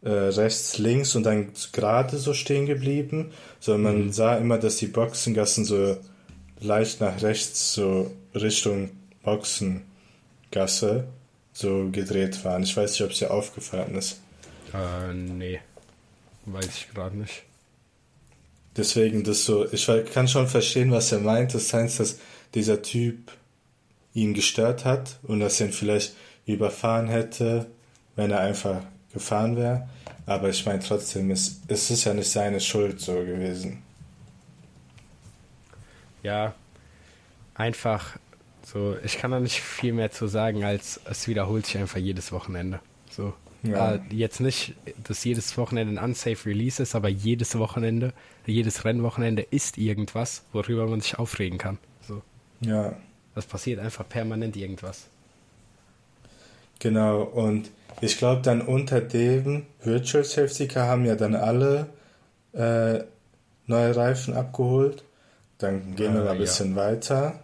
[0.00, 4.12] äh, rechts, links und dann gerade so stehen geblieben, sondern man mhm.
[4.12, 5.98] sah immer, dass die Boxengassen so
[6.58, 8.88] leicht nach rechts, so Richtung
[9.24, 11.04] Boxengasse,
[11.52, 12.62] so gedreht waren.
[12.62, 14.22] Ich weiß nicht, ob es dir aufgefallen ist.
[14.72, 15.60] Äh, nee.
[16.46, 17.42] Weiß ich gerade nicht.
[18.76, 21.54] Deswegen das so, ich kann schon verstehen, was er meint.
[21.54, 22.18] Das heißt, dass
[22.54, 23.32] dieser Typ
[24.14, 26.14] ihn gestört hat und dass er ihn vielleicht
[26.46, 27.66] überfahren hätte,
[28.16, 29.88] wenn er einfach gefahren wäre.
[30.26, 33.82] Aber ich meine trotzdem, es, es ist ja nicht seine Schuld so gewesen.
[36.22, 36.54] Ja,
[37.54, 38.18] einfach
[38.64, 42.32] so, ich kann da nicht viel mehr zu sagen, als es wiederholt sich einfach jedes
[42.32, 42.80] Wochenende.
[43.10, 43.32] So.
[43.70, 43.94] Ja.
[43.94, 44.74] Äh, jetzt nicht,
[45.04, 48.12] dass jedes Wochenende ein unsafe Release ist, aber jedes Wochenende,
[48.46, 51.78] jedes Rennwochenende ist irgendwas, worüber man sich aufregen kann.
[52.06, 52.22] So.
[52.60, 52.96] Ja.
[53.34, 55.06] Das passiert einfach permanent irgendwas.
[56.78, 61.86] Genau, und ich glaube dann unter dem Virtual Safety Car haben ja dann alle
[62.52, 63.00] äh,
[63.66, 65.02] neue Reifen abgeholt.
[65.58, 66.76] Dann gehen wir mal ein bisschen ja.
[66.76, 67.40] weiter.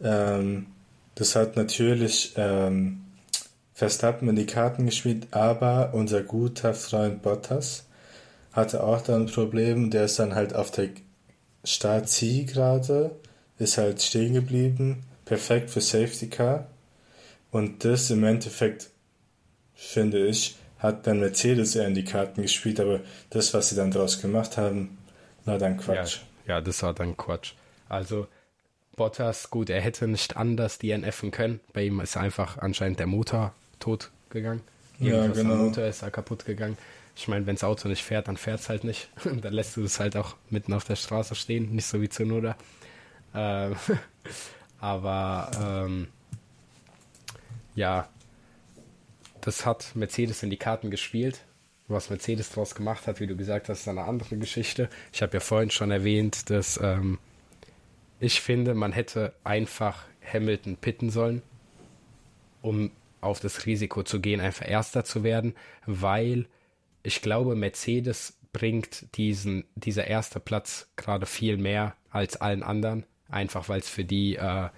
[0.00, 0.66] Ähm,
[1.16, 3.00] das hat natürlich ähm,
[3.78, 7.86] Verstappen in die Karten gespielt, aber unser guter Freund Bottas
[8.52, 9.92] hatte auch dann ein Problem.
[9.92, 10.88] Der ist dann halt auf der
[11.62, 13.12] Start-Zielgerade,
[13.56, 15.04] ist halt stehen geblieben.
[15.24, 16.66] Perfekt für Safety Car.
[17.52, 18.90] Und das im Endeffekt,
[19.76, 22.98] finde ich, hat dann Mercedes eher in die Karten gespielt, aber
[23.30, 24.98] das, was sie dann daraus gemacht haben,
[25.44, 26.18] war dann Quatsch.
[26.48, 27.52] Ja, ja, das war dann Quatsch.
[27.88, 28.26] Also
[28.96, 31.60] Bottas, gut, er hätte nicht anders DNFen können.
[31.72, 34.62] Bei ihm ist einfach anscheinend der Motor tot gegangen.
[35.00, 35.54] Irgendwas ja, genau.
[35.54, 36.76] Der Motor ist da kaputt gegangen.
[37.16, 39.08] Ich meine, wenn das Auto nicht fährt, dann fährt es halt nicht.
[39.24, 42.56] dann lässt du es halt auch mitten auf der Straße stehen, nicht so wie Zunoda.
[43.34, 43.76] Ähm,
[44.80, 46.08] aber ähm,
[47.74, 48.08] ja,
[49.40, 51.44] das hat Mercedes in die Karten gespielt.
[51.86, 54.90] Was Mercedes daraus gemacht hat, wie du gesagt hast, ist eine andere Geschichte.
[55.12, 57.18] Ich habe ja vorhin schon erwähnt, dass ähm,
[58.20, 61.42] ich finde, man hätte einfach Hamilton pitten sollen,
[62.60, 65.54] um auf das Risiko zu gehen, einfach Erster zu werden,
[65.86, 66.46] weil
[67.02, 73.68] ich glaube, Mercedes bringt diesen, dieser erste Platz gerade viel mehr als allen anderen, einfach
[73.68, 74.68] weil es für die äh,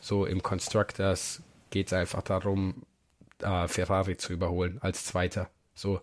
[0.00, 2.84] so im Constructors geht es einfach darum,
[3.40, 5.48] äh, Ferrari zu überholen als Zweiter.
[5.74, 6.00] So,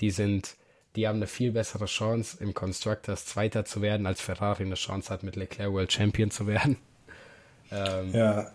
[0.00, 0.56] die sind
[0.96, 5.12] die haben eine viel bessere Chance, im Constructors Zweiter zu werden, als Ferrari eine Chance
[5.12, 6.76] hat, mit Leclerc World Champion zu werden.
[7.72, 8.52] Ähm, ja.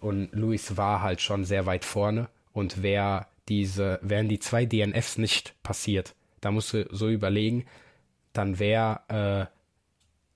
[0.00, 2.28] Und Luis war halt schon sehr weit vorne.
[2.52, 7.66] Und wer diese, wären die zwei DNFs nicht passiert, da musst du so überlegen,
[8.32, 9.50] dann wäre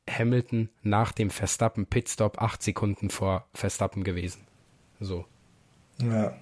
[0.07, 4.43] äh, Hamilton nach dem Verstappen Pitstop acht Sekunden vor Verstappen gewesen.
[5.01, 5.25] So.
[5.99, 6.37] Ja.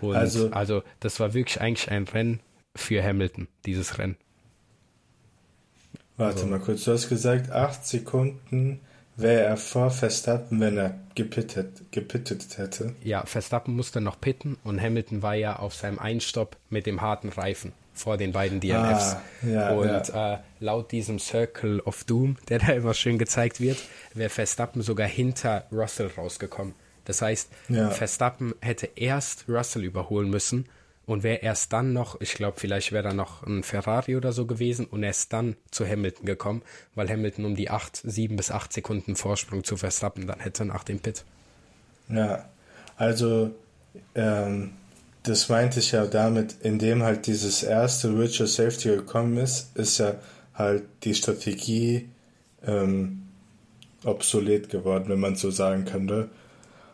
[0.00, 2.40] Und also, also das war wirklich eigentlich ein Rennen
[2.76, 4.16] für Hamilton, dieses Rennen.
[6.16, 8.80] Warte also, mal kurz, du hast gesagt, acht Sekunden
[9.16, 12.94] wäre er vor Verstappen, wenn er gepittet, gepittet hätte.
[13.02, 17.28] Ja, Verstappen musste noch pitten und Hamilton war ja auf seinem Einstopp mit dem harten
[17.28, 19.14] Reifen vor den beiden DNFs.
[19.14, 20.34] Ah, ja, und ja.
[20.34, 23.78] Äh, laut diesem Circle of Doom, der da immer schön gezeigt wird,
[24.14, 26.74] wäre Verstappen sogar hinter Russell rausgekommen.
[27.04, 27.90] Das heißt, ja.
[27.90, 30.66] Verstappen hätte erst Russell überholen müssen
[31.06, 34.46] und wäre erst dann noch, ich glaube, vielleicht wäre da noch ein Ferrari oder so
[34.46, 36.62] gewesen und erst dann zu Hamilton gekommen,
[36.94, 40.84] weil Hamilton um die 8, 7 bis 8 Sekunden Vorsprung zu Verstappen dann hätte nach
[40.84, 41.24] dem Pit.
[42.08, 42.48] Ja,
[42.96, 43.50] also
[44.14, 44.72] ähm,
[45.22, 50.16] das meinte ich ja damit, indem halt dieses erste Virtual Safety gekommen ist, ist ja
[50.54, 52.08] halt die Strategie
[52.66, 53.22] ähm,
[54.04, 56.28] obsolet geworden, wenn man so sagen könnte.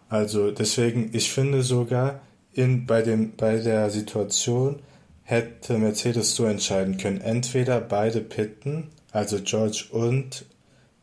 [0.08, 2.20] Also deswegen, ich finde sogar,
[2.52, 4.80] in, bei, dem, bei der Situation
[5.22, 7.20] hätte Mercedes so entscheiden können.
[7.20, 10.44] Entweder beide pitten, also George und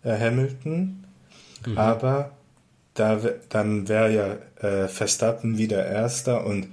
[0.04, 1.06] äh, Hamilton,
[1.66, 1.78] mhm.
[1.78, 2.32] aber
[2.94, 6.68] da, dann wäre ja äh, Verstappen wieder Erster und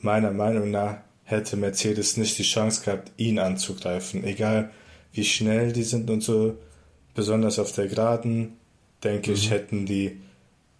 [0.00, 4.24] meiner Meinung nach hätte Mercedes nicht die Chance gehabt, ihn anzugreifen.
[4.24, 4.70] Egal
[5.12, 6.56] wie schnell die sind und so,
[7.14, 8.56] besonders auf der Geraden,
[9.04, 9.36] denke mhm.
[9.36, 10.20] ich, hätten die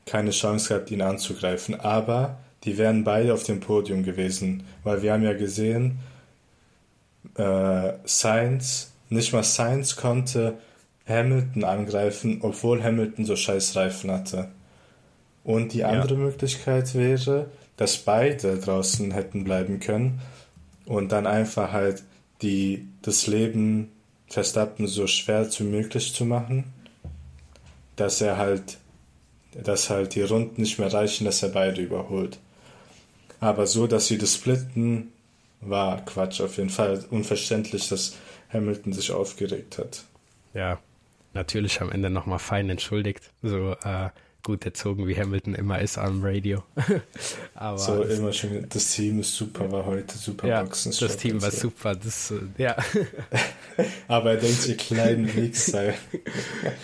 [0.07, 1.79] keine Chance gehabt, ihn anzugreifen.
[1.79, 5.99] Aber die wären beide auf dem Podium gewesen, weil wir haben ja gesehen,
[7.37, 10.59] äh, Sainz, nicht mal Sainz konnte
[11.07, 14.49] Hamilton angreifen, obwohl Hamilton so scheiß Reifen hatte.
[15.45, 16.21] Und die andere ja.
[16.21, 20.21] Möglichkeit wäre, dass beide draußen hätten bleiben können
[20.85, 22.03] und dann einfach halt
[22.43, 23.91] die, das Leben
[24.27, 26.65] Verstappen so schwer wie möglich zu machen,
[27.97, 28.77] dass er halt,
[29.55, 32.39] dass halt die Runden nicht mehr reichen, dass er beide überholt.
[33.41, 35.13] Aber so, dass sie das splitten,
[35.61, 37.05] war Quatsch auf jeden Fall.
[37.11, 38.17] Unverständlich, dass
[38.53, 40.05] Hamilton sich aufgeregt hat.
[40.55, 40.79] Ja,
[41.35, 43.31] natürlich am Ende nochmal fein entschuldigt.
[43.43, 44.11] So äh,
[44.43, 46.63] gut erzogen, wie Hamilton immer ist am Radio.
[47.55, 50.95] Aber so immer schon, das Team ist super, war heute super ja, Boxen.
[50.99, 52.77] Das Team war super, das, äh, ja.
[54.09, 55.93] Aber er denkt, ihr kleinen Wichser.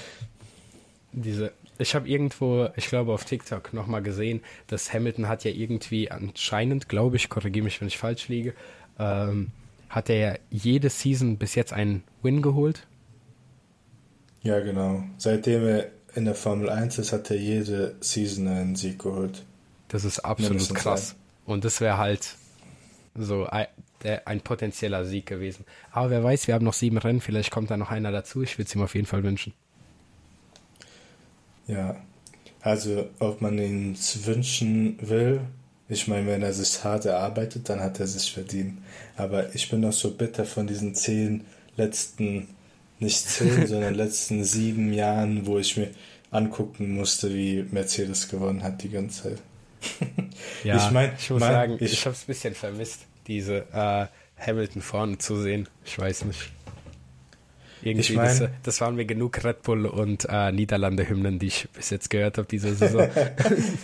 [1.12, 6.10] Diese, ich habe irgendwo, ich glaube auf TikTok nochmal gesehen, dass Hamilton hat ja irgendwie
[6.10, 8.54] anscheinend, glaube ich, korrigiere mich, wenn ich falsch liege,
[8.98, 9.50] ähm,
[9.88, 12.86] hat er jede Season bis jetzt einen Win geholt
[14.44, 15.02] ja, genau.
[15.16, 19.42] Seitdem er in der Formel 1 ist, hat er jede Season einen Sieg geholt.
[19.88, 21.16] Das ist absolut krass.
[21.46, 21.52] Ein.
[21.52, 22.36] Und das wäre halt
[23.16, 25.64] so ein potenzieller Sieg gewesen.
[25.90, 28.42] Aber wer weiß, wir haben noch sieben Rennen, vielleicht kommt da noch einer dazu.
[28.42, 29.54] Ich würde es ihm auf jeden Fall wünschen.
[31.66, 31.96] Ja,
[32.60, 35.40] also ob man ihn wünschen will,
[35.88, 38.78] ich meine, wenn er sich hart erarbeitet, dann hat er sich verdient.
[39.16, 41.44] Aber ich bin noch so bitter von diesen zehn
[41.76, 42.48] letzten
[43.00, 45.90] nicht zehn, sondern letzten sieben Jahren, wo ich mir
[46.30, 49.42] angucken musste, wie Mercedes gewonnen hat die ganze Zeit.
[50.64, 53.66] ja, ich, mein, ich muss mein, sagen, ich, ich habe es ein bisschen vermisst, diese
[53.72, 54.06] äh,
[54.38, 55.68] Hamilton vorne zu sehen.
[55.84, 56.50] Ich weiß nicht.
[57.84, 61.68] Irgendwie, ich mein, das, das, waren mir genug Red Bull und äh, Niederlande-Hymnen, die ich
[61.70, 63.08] bis jetzt gehört habe diese Saison.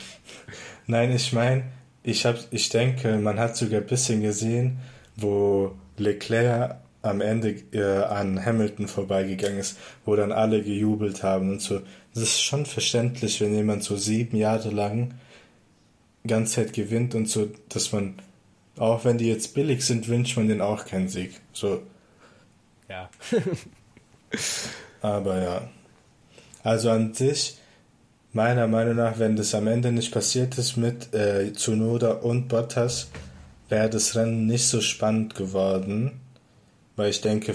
[0.87, 1.65] Nein, ich meine,
[2.03, 4.79] ich, ich denke, man hat sogar ein bisschen gesehen,
[5.17, 11.63] wo Leclerc am Ende äh, an Hamilton vorbeigegangen ist, wo dann alle gejubelt haben und
[11.63, 11.81] so.
[12.15, 15.15] Das ist schon verständlich, wenn jemand so sieben Jahre lang
[16.27, 18.15] ganz Zeit gewinnt und so, dass man,
[18.77, 21.41] auch wenn die jetzt billig sind, wünscht man denen auch keinen Sieg.
[21.53, 21.83] So.
[22.89, 23.11] Ja.
[25.03, 25.69] Aber ja.
[26.63, 27.59] Also an sich,
[28.33, 33.09] meiner Meinung nach, wenn das am Ende nicht passiert ist mit äh, Tsunoda und Bottas,
[33.69, 36.21] wäre das Rennen nicht so spannend geworden
[37.01, 37.55] weil ich denke,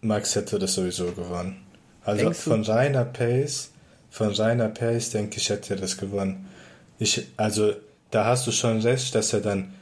[0.00, 1.58] Max hätte das sowieso gewonnen.
[2.02, 3.70] Also von reiner Pace,
[4.08, 6.48] von reiner Pace denke ich, hätte er das gewonnen.
[6.98, 7.74] Ich, also
[8.10, 9.74] da hast du schon recht, dass er dann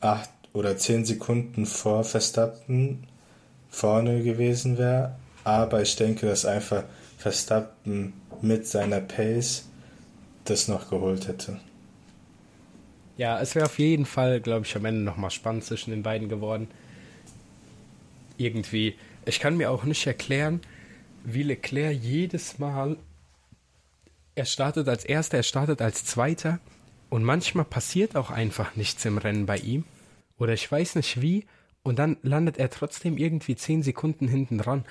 [0.00, 3.08] acht oder zehn Sekunden vor Verstappen
[3.70, 5.16] vorne gewesen wäre,
[5.48, 6.84] aber ich denke, dass einfach
[7.16, 9.64] Verstappen mit seiner Pace
[10.44, 11.58] das noch geholt hätte.
[13.16, 16.28] Ja, es wäre auf jeden Fall, glaube ich, am Ende nochmal spannend zwischen den beiden
[16.28, 16.68] geworden
[18.36, 18.94] irgendwie.
[19.26, 20.60] Ich kann mir auch nicht erklären,
[21.24, 22.96] wie Leclerc jedes Mal.
[24.34, 26.60] Er startet als Erster, er startet als Zweiter.
[27.10, 29.84] Und manchmal passiert auch einfach nichts im Rennen bei ihm.
[30.38, 31.46] Oder ich weiß nicht wie.
[31.82, 34.84] Und dann landet er trotzdem irgendwie zehn Sekunden hinten dran.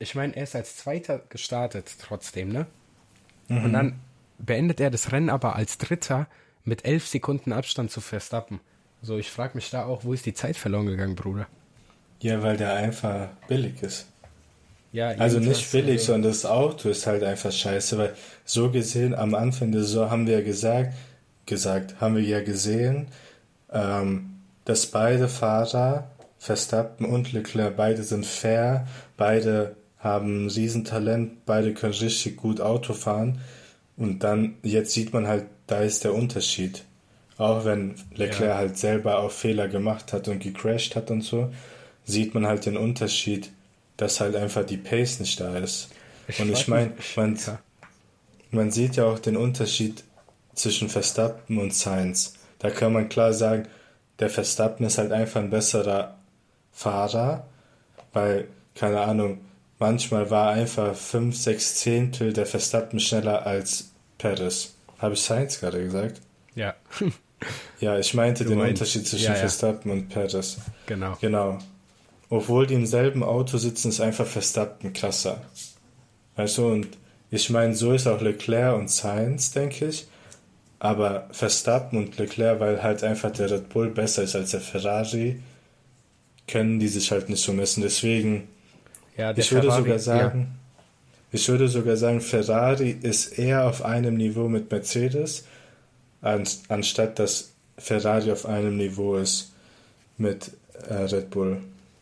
[0.00, 2.66] Ich meine, er ist als Zweiter gestartet trotzdem, ne?
[3.48, 3.64] Mhm.
[3.64, 4.00] Und dann
[4.38, 6.26] beendet er das Rennen aber als Dritter
[6.64, 8.60] mit elf Sekunden Abstand zu Verstappen.
[9.02, 11.46] So, ich frage mich da auch, wo ist die Zeit verloren gegangen, Bruder?
[12.20, 14.06] Ja, weil der einfach billig ist.
[14.92, 19.34] Ja, also nicht billig, sondern das Auto ist halt einfach scheiße, weil so gesehen am
[19.34, 20.94] Anfang der Saison haben wir ja gesagt,
[21.46, 23.08] gesagt, haben wir ja gesehen,
[23.70, 28.86] ähm, dass beide Fahrer, Verstappen und Leclerc, beide sind fair,
[29.16, 33.40] beide haben Riesentalent, beide können richtig gut Auto fahren
[33.96, 36.84] und dann, jetzt sieht man halt, da ist der Unterschied.
[37.36, 38.56] Auch wenn Leclerc ja.
[38.56, 41.52] halt selber auch Fehler gemacht hat und gecrashed hat und so,
[42.04, 43.50] sieht man halt den Unterschied,
[43.96, 45.90] dass halt einfach die Pace nicht da ist.
[46.28, 47.38] Ich und ich meine, man,
[48.50, 50.04] man sieht ja auch den Unterschied
[50.54, 52.34] zwischen Verstappen und Sainz.
[52.58, 53.68] Da kann man klar sagen,
[54.18, 56.18] der Verstappen ist halt einfach ein besserer
[56.72, 57.46] Fahrer,
[58.12, 59.40] weil, keine Ahnung,
[59.80, 64.74] manchmal war einfach 5, 6 Zehntel der Verstappen schneller als Perez.
[64.98, 66.20] Habe ich Sainz gerade gesagt?
[66.54, 66.74] Ja.
[67.80, 69.40] ja, ich meinte du den meinst, Unterschied zwischen ja, ja.
[69.40, 70.58] Verstappen und Perez.
[70.86, 71.16] Genau.
[71.20, 71.58] Genau
[72.30, 75.42] obwohl die im selben Auto sitzen, ist einfach Verstappen krasser.
[76.36, 76.88] Weißt du, und
[77.30, 80.06] ich meine, so ist auch Leclerc und Sainz, denke ich.
[80.78, 85.42] Aber Verstappen und Leclerc, weil halt einfach der Red Bull besser ist als der Ferrari,
[86.46, 87.82] können die sich halt nicht so messen.
[87.82, 88.48] Deswegen,
[89.16, 90.46] ja, ich würde Ferrari, sogar sagen, ja.
[91.32, 95.44] ich würde sogar sagen, Ferrari ist eher auf einem Niveau mit Mercedes,
[96.20, 99.52] anstatt dass Ferrari auf einem Niveau ist
[100.18, 100.50] mit
[100.88, 101.58] äh, Red Bull.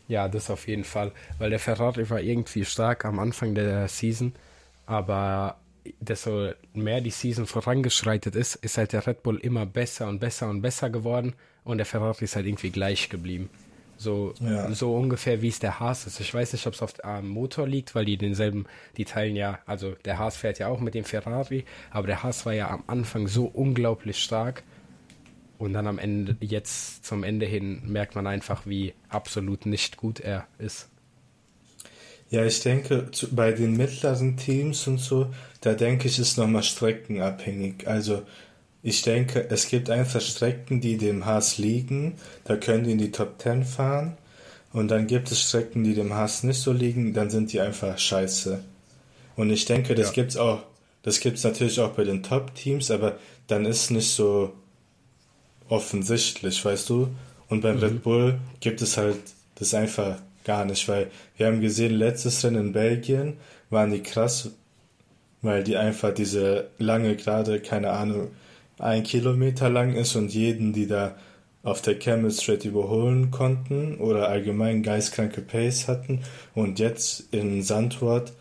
[0.07, 4.33] Ja, das auf jeden Fall, weil der Ferrari war irgendwie stark am Anfang der Season,
[4.85, 5.57] aber
[5.99, 10.49] desto mehr die Season vorangeschreitet ist, ist halt der Red Bull immer besser und besser
[10.49, 11.33] und besser geworden
[11.63, 13.49] und der Ferrari ist halt irgendwie gleich geblieben.
[13.99, 14.71] So, Ja.
[14.73, 16.21] so ungefähr wie es der Haas ist.
[16.21, 19.59] Ich weiß nicht, ob es auf dem Motor liegt, weil die denselben, die teilen ja,
[19.65, 22.83] also der Haas fährt ja auch mit dem Ferrari, aber der Haas war ja am
[22.87, 24.63] Anfang so unglaublich stark.
[25.57, 30.21] Und dann am Ende, jetzt zum Ende hin, merkt man einfach, wie absolut nicht gut
[30.21, 30.87] er ist.
[32.29, 36.63] Ja, ich denke, zu, bei den mittleren Teams und so, da denke ich, ist nochmal
[36.63, 37.87] streckenabhängig.
[37.87, 38.21] Also,
[38.81, 42.15] ich denke, es gibt einfach Strecken, die dem Haas liegen,
[42.45, 44.17] da können die in die Top 10 fahren.
[44.71, 47.97] Und dann gibt es Strecken, die dem Haas nicht so liegen, dann sind die einfach
[47.97, 48.63] scheiße.
[49.35, 50.13] Und ich denke, das Ja.
[50.13, 50.63] gibt's auch,
[51.03, 53.17] das gibt's natürlich auch bei den Top-Teams, aber
[53.47, 54.53] dann ist nicht so
[55.67, 57.09] offensichtlich, weißt du?
[57.47, 59.17] Und beim Red Bull gibt es halt
[59.55, 63.37] das einfach gar nicht, weil wir haben gesehen, letztes Rennen in Belgien
[63.69, 64.51] waren die krass,
[65.41, 68.29] weil die einfach diese lange Gerade, keine Ahnung,
[68.79, 71.15] ein Kilometer lang ist und jeden, die da
[71.63, 76.21] auf der Camel Straight überholen konnten oder allgemein geistkranke Pace hatten.
[76.55, 78.33] Und jetzt in Sandwort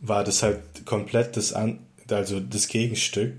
[0.00, 1.78] war das halt komplett das, An
[2.10, 3.34] also das Gegenstück.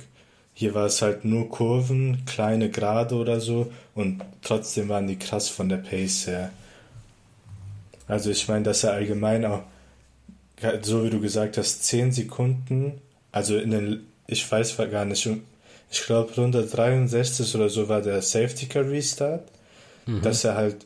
[0.55, 5.49] Hier war es halt nur Kurven, kleine Gerade oder so und trotzdem waren die krass
[5.49, 6.51] von der Pace her.
[8.07, 9.63] Also ich meine, dass er allgemein auch,
[10.81, 15.27] so wie du gesagt hast, 10 Sekunden, also in den, ich weiß gar nicht,
[15.93, 19.49] ich glaube Runde 63 oder so war der Safety Car Restart,
[20.21, 20.85] dass er halt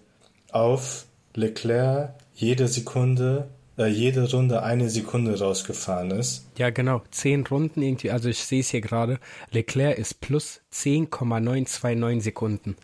[0.51, 3.47] auf Leclerc jede Sekunde,
[3.77, 6.45] äh, jede Runde eine Sekunde rausgefahren ist.
[6.57, 7.01] Ja, genau.
[7.09, 9.19] Zehn Runden irgendwie, also ich sehe es hier gerade.
[9.51, 12.75] Leclerc ist plus 10,929 Sekunden.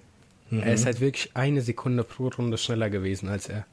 [0.52, 3.66] Er ist halt wirklich eine Sekunde pro Runde schneller gewesen als er.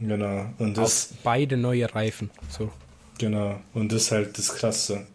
[0.00, 0.46] Genau.
[0.58, 2.30] Und das, Auf beide neue Reifen.
[2.48, 2.70] So.
[3.18, 5.06] Genau, und das ist halt das Krasse.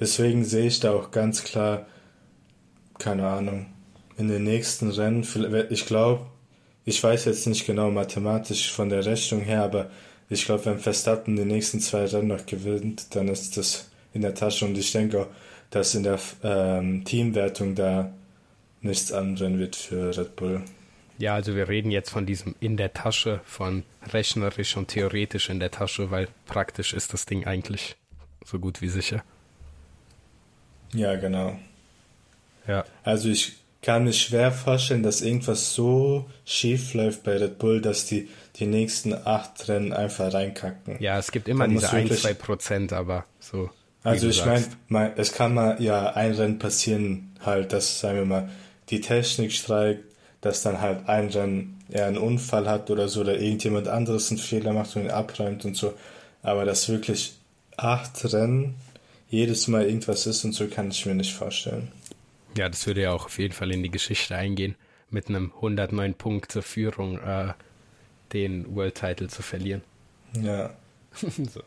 [0.00, 1.86] Deswegen sehe ich da auch ganz klar,
[2.98, 3.66] keine Ahnung,
[4.16, 5.26] in den nächsten Rennen,
[5.70, 6.26] ich glaube,
[6.84, 9.90] ich weiß jetzt nicht genau mathematisch von der Rechnung her, aber
[10.28, 14.34] ich glaube, wenn Verstappen die nächsten zwei Rennen noch gewinnt, dann ist das in der
[14.34, 15.26] Tasche und ich denke auch,
[15.70, 18.12] dass in der ähm, Teamwertung da
[18.80, 20.62] nichts anbrennen wird für Red Bull.
[21.18, 25.60] Ja, also wir reden jetzt von diesem in der Tasche, von rechnerisch und theoretisch in
[25.60, 27.96] der Tasche, weil praktisch ist das Ding eigentlich
[28.44, 29.24] so gut wie sicher.
[30.94, 31.56] Ja, genau.
[32.66, 32.84] Ja.
[33.02, 38.06] Also ich kann mir schwer vorstellen, dass irgendwas so schief läuft bei Red Bull, dass
[38.06, 40.96] die die nächsten acht Rennen einfach reinkacken.
[41.00, 43.68] Ja, es gibt immer diese ein, zwei Prozent, aber so.
[44.04, 44.44] Also ich
[44.88, 48.48] meine, es kann mal ja ein Rennen passieren, halt, dass, sagen wir mal,
[48.90, 50.04] die Technik streikt,
[50.40, 54.38] dass dann halt ein Rennen er einen Unfall hat oder so, oder irgendjemand anderes einen
[54.38, 55.94] Fehler macht und ihn abräumt und so.
[56.42, 57.34] Aber dass wirklich
[57.76, 58.74] acht Rennen
[59.34, 61.90] jedes Mal irgendwas ist und so, kann ich mir nicht vorstellen.
[62.56, 64.76] Ja, das würde ja auch auf jeden Fall in die Geschichte eingehen,
[65.10, 67.52] mit einem 109 Punkte Führung äh,
[68.32, 69.82] den World Title zu verlieren.
[70.40, 70.70] Ja.
[71.12, 71.62] so.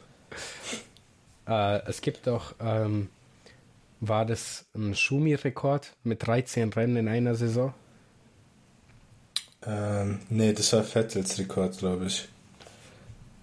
[1.47, 3.09] äh, es gibt auch, ähm,
[3.99, 7.73] war das ein Schumi-Rekord mit 13 Rennen in einer Saison?
[9.65, 12.27] Ähm, nee, das war Vettels Rekord, glaube ich.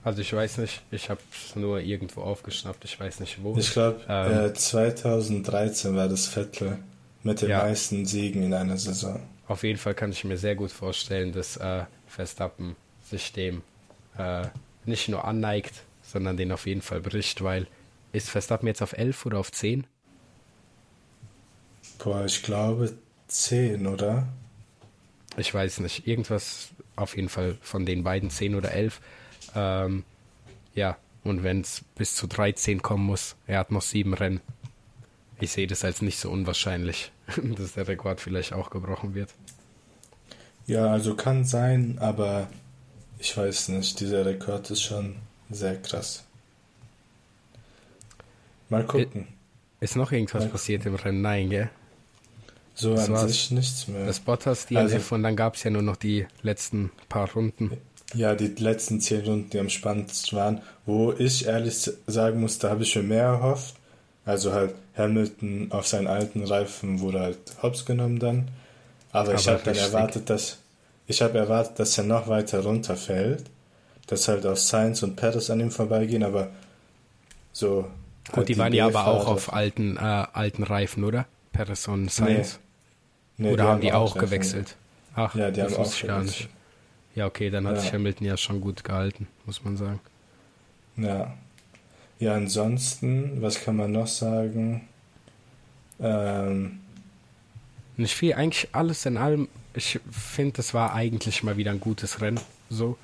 [0.05, 3.57] Also ich weiß nicht, ich habe es nur irgendwo aufgeschnappt, ich weiß nicht wo.
[3.59, 4.47] Ich glaube, Ähm.
[4.51, 6.79] äh, 2013 war das Vettel
[7.23, 7.59] mit den Ja.
[7.59, 9.21] meisten Siegen in einer Saison.
[9.47, 13.63] Auf jeden Fall kann ich mir sehr gut vorstellen, dass äh, Verstappen sich dem
[14.17, 14.49] äh,
[14.85, 17.67] nicht nur anneigt, sondern den auf jeden Fall bricht, weil
[18.13, 19.87] ist Verstappen jetzt auf 11 oder auf 10?
[21.99, 22.97] Boah, ich glaube
[23.27, 24.29] 10, oder?
[25.37, 29.01] Ich weiß nicht, irgendwas auf jeden Fall von den beiden 10 oder 11.
[29.55, 30.05] Ähm,
[30.75, 34.41] ja, und wenn es bis zu 13 kommen muss, er hat noch sieben Rennen.
[35.41, 37.13] Ich sehe das als nicht so unwahrscheinlich,
[37.57, 39.31] dass der Rekord vielleicht auch gebrochen wird.
[40.67, 42.49] Ja, also kann sein, aber
[43.19, 44.01] ich weiß nicht.
[44.01, 45.17] Dieser Rekord ist schon
[45.51, 46.25] sehr krass.
[48.69, 49.29] Mal gucken.
[49.81, 50.51] Ist noch irgendwas Ja.
[50.51, 51.21] passiert im Rennen?
[51.21, 51.71] Nein, gell?
[52.75, 54.07] So das an sich nichts mehr.
[54.07, 57.73] Das Bottas DNF Also- und dann gab es ja nur noch die letzten paar Runden.
[58.15, 62.71] Ja, die letzten zehn Runden, die am spannendsten waren, wo ich ehrlich sagen muss, da
[62.71, 63.75] habe ich mir mehr erhofft.
[64.25, 68.49] Also halt Hamilton auf seinen alten Reifen wurde halt hops genommen dann.
[69.13, 70.59] Aber, ich Aber habe dann erwartet, dass
[71.07, 73.45] ich habe erwartet, dass er noch weiter runterfällt,
[74.07, 76.49] dass halt auch Sainz und Perez an ihm vorbeigehen, aber
[77.53, 77.87] so.
[78.33, 81.27] Gut, halt die waren ja aber auch auf alten, äh, alten Reifen, oder?
[81.53, 82.59] Peres und Sainz.
[83.37, 84.21] Nee, oder haben die auch Reifen.
[84.21, 84.77] gewechselt?
[85.15, 86.49] Ach, Ja, die das haben auch ich gar nicht.
[87.15, 87.81] Ja, okay, dann hat Ja.
[87.83, 90.01] sich Hamilton ja schon gut gehalten, muss man sagen.
[90.97, 91.35] Ja.
[92.19, 94.89] Ja, ansonsten, was kann man noch sagen?
[96.01, 96.81] Ähm,
[97.97, 99.49] Nicht viel, eigentlich alles in allem.
[99.75, 102.41] Ich finde, das war eigentlich mal wieder ein gutes Rennen,
[102.71, 102.97] so.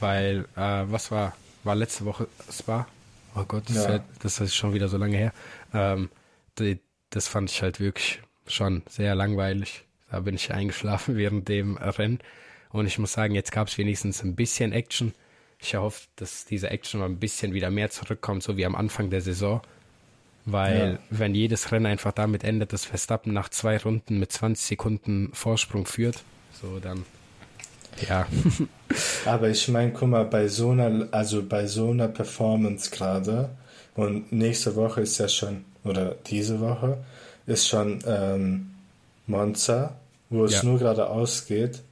[0.00, 2.86] Weil, äh, was war, war letzte Woche Spa?
[3.34, 3.82] Oh Gott, das, Ja.
[3.82, 5.32] ist, halt- das ist schon wieder so lange her.
[5.74, 6.10] Ähm,
[6.58, 6.80] die,
[7.10, 9.84] das fand ich halt wirklich schon sehr langweilig.
[10.10, 12.20] Da bin ich eingeschlafen während dem Rennen.
[12.72, 15.12] Und ich muss sagen, jetzt gab es wenigstens ein bisschen Action.
[15.58, 19.10] Ich hoffe, dass diese Action mal ein bisschen wieder mehr zurückkommt, so wie am Anfang
[19.10, 19.60] der Saison.
[20.46, 20.98] Weil, Ja.
[21.10, 25.84] wenn jedes Rennen einfach damit endet, dass Verstappen nach zwei Runden mit 20 Sekunden Vorsprung
[25.84, 26.22] führt,
[26.60, 27.04] so dann,
[28.08, 28.26] ja,
[29.26, 33.50] Aber ich meine, guck mal, bei so einer, also bei so einer Performance gerade
[33.94, 36.98] und nächste Woche ist ja schon, oder diese Woche,
[37.46, 38.70] ist schon ähm,
[39.26, 39.94] Monza,
[40.30, 40.64] wo es Ja.
[40.64, 41.82] nur geradeaus geht.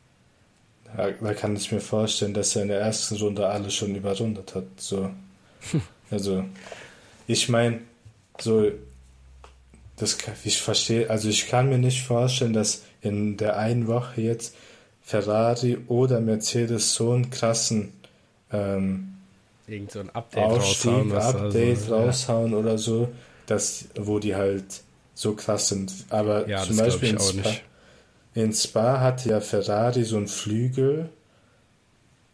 [0.97, 4.55] Da, da kann ich mir vorstellen, dass er in der ersten Runde alle schon überrundet
[4.55, 4.65] hat.
[4.79, 5.11] So.
[6.11, 6.43] Also,
[7.27, 7.81] ich meine,
[8.41, 8.71] so,
[9.97, 14.55] das, ich verstehe, also ich kann mir nicht vorstellen, dass in der einen Woche jetzt
[15.03, 17.93] Ferrari oder Mercedes so einen krassen
[18.51, 19.19] ähm,
[19.67, 21.13] irgend so ein Update Ausstieg, raushauen.
[21.13, 23.09] Update so- raushauen oder so,
[23.45, 24.65] dass, wo die halt
[25.15, 25.93] so krass sind.
[26.09, 27.63] Aber Ja, zum Beispiel in Spa, nicht.
[28.39, 31.09] In Spa hatte ja Ferrari so einen Flügel,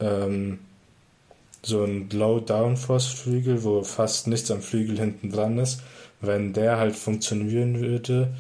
[0.01, 0.59] ähm,
[1.63, 5.81] so ein Low-Downforce-Flügel, wo fast nichts am Flügel hinten dran ist.
[6.21, 8.35] Wenn der halt funktionieren würde,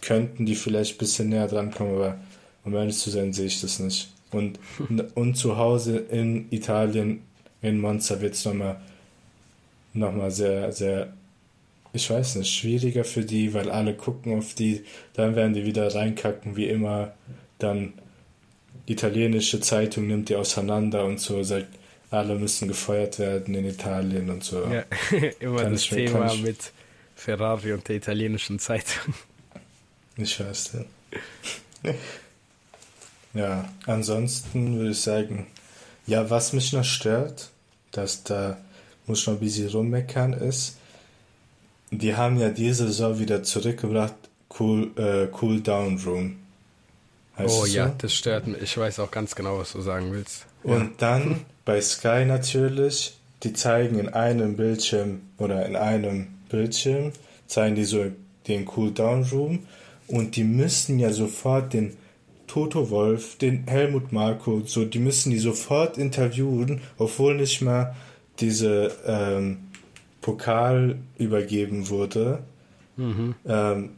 [0.00, 2.18] könnten die vielleicht ein bisschen näher dran kommen, aber
[2.64, 4.08] um ehrlich zu sein, sehe ich das nicht.
[4.30, 4.60] Und,
[5.16, 7.22] und zu Hause in Italien,
[7.62, 8.76] in Monza, wird es nochmal
[9.92, 11.12] noch mal sehr, sehr,
[11.92, 14.84] ich weiß nicht, schwieriger für die, weil alle gucken auf die,
[15.14, 17.14] dann werden die wieder reinkacken, wie immer.
[17.58, 17.94] Dann
[18.86, 21.66] die italienische Zeitung nimmt die auseinander und so, sagt,
[22.10, 24.64] alle müssen gefeuert werden in Italien und so.
[24.64, 24.84] Ja,
[25.40, 26.72] immer Kann das ich Thema ich- mit
[27.16, 29.12] Ferrari und der italienischen Zeitung.
[30.16, 30.72] Ich weiß
[31.84, 31.94] ja.
[33.34, 35.46] Ja, ansonsten würde ich sagen,
[36.06, 37.50] ja, was mich noch stört,
[37.92, 38.56] dass da
[39.06, 40.78] muss noch ein bisschen rummeckern ist,
[41.90, 44.14] die haben ja diese Saison wieder zurückgebracht,
[44.58, 46.36] Cool, äh, cool Down Room.
[47.36, 47.94] Heißt oh ja, so?
[47.98, 48.62] das stört mich.
[48.62, 50.46] Ich weiß auch ganz genau, was du sagen willst.
[50.62, 57.12] Und dann bei Sky natürlich, die zeigen in einem Bildschirm oder in einem Bildschirm,
[57.46, 58.06] zeigen die so
[58.48, 59.60] den Cooldown Room
[60.08, 61.96] und die müssen ja sofort den
[62.46, 67.94] Toto Wolf, den Helmut Marko, so, die müssen die sofort interviewen, obwohl nicht mal
[68.40, 69.67] diese ähm,
[70.28, 72.40] Pokal übergeben wurde,
[73.48, 73.90] ähm,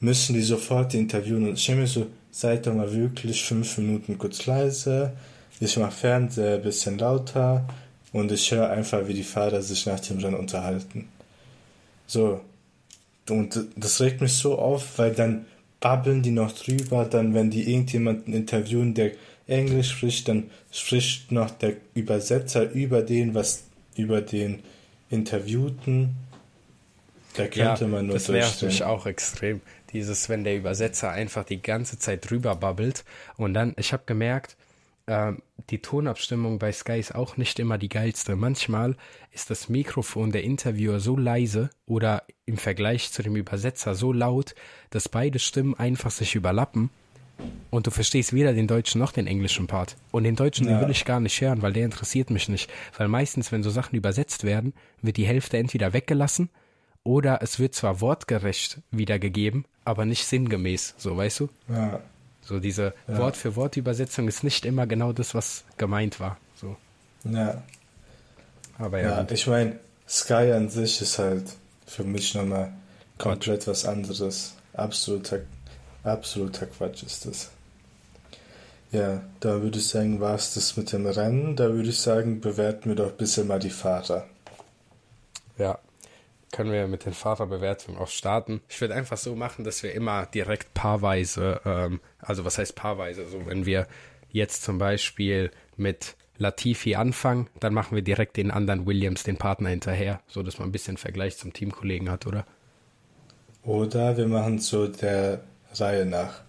[0.00, 1.48] müssen die sofort interviewen.
[1.48, 5.12] Und ich denke mir so, seid doch mal wirklich fünf Minuten kurz leise.
[5.60, 7.64] Ich mache Fernseher ein bisschen lauter
[8.12, 11.06] und ich höre einfach, wie die Fahrer sich nach dem Rennen unterhalten.
[12.08, 12.40] So.
[13.30, 15.46] Und das regt mich so auf, weil dann
[15.78, 19.12] babbeln die noch drüber, dann wenn die irgendjemanden interviewen, der
[19.46, 23.62] Englisch spricht, dann spricht noch der Übersetzer über den, was
[23.94, 24.60] über den
[25.10, 26.16] Interviewten.
[27.34, 29.60] Da könnte man nur das nervt mich auch extrem.
[29.92, 33.04] Dieses, wenn der Übersetzer einfach die ganze Zeit drüber babbelt
[33.36, 34.56] und dann, ich habe gemerkt,
[35.06, 35.40] ähm,
[35.70, 38.36] die Tonabstimmung bei Sky ist auch nicht immer die geilste.
[38.36, 38.96] Manchmal
[39.32, 44.54] ist das Mikrofon der Interviewer so leise oder im Vergleich zu dem Übersetzer so laut,
[44.90, 46.90] dass beide Stimmen einfach sich überlappen
[47.70, 49.96] und du verstehst weder den deutschen noch den englischen Part.
[50.10, 50.80] Und den deutschen, den Ja.
[50.82, 52.70] will ich gar nicht hören, weil der interessiert mich nicht.
[52.96, 54.72] Weil meistens, wenn so Sachen übersetzt werden,
[55.02, 56.48] wird die Hälfte entweder weggelassen
[57.04, 60.94] oder es wird zwar wortgerecht wiedergegeben, aber nicht sinngemäß.
[60.98, 61.48] So, weißt du?
[61.68, 62.00] Ja,
[62.42, 63.18] So diese Ja.
[63.18, 66.38] Wort-für-Wort-Übersetzung ist nicht immer genau das, was gemeint war.
[66.56, 66.76] So.
[67.24, 67.62] ja.
[68.78, 69.78] Aber ja, Ja, ich meine,
[70.08, 71.44] Sky an sich ist halt
[71.86, 72.72] für mich nochmal
[73.18, 74.54] komplett was anderes.
[74.72, 75.40] Absoluter,
[76.08, 77.50] absoluter Quatsch ist das.
[78.90, 81.56] Ja, da würde ich sagen, war es das mit dem Rennen.
[81.56, 84.26] Da würde ich sagen, bewerten wir doch ein bisschen mal die Fahrer.
[85.58, 85.78] ja.
[86.50, 88.62] Können wir mit den Fahrerbewertungen auch starten?
[88.68, 93.28] Ich würde einfach so machen, dass wir immer direkt paarweise, ähm, also was heißt paarweise?
[93.28, 93.86] So, wenn wir
[94.30, 99.68] jetzt zum Beispiel mit Latifi anfangen, dann machen wir direkt den anderen Williams, den Partner
[99.68, 102.46] hinterher, so dass man ein bisschen Vergleich zum Teamkollegen hat, oder?
[103.62, 105.42] Oder wir machen so der
[105.80, 106.40] Reihe nach.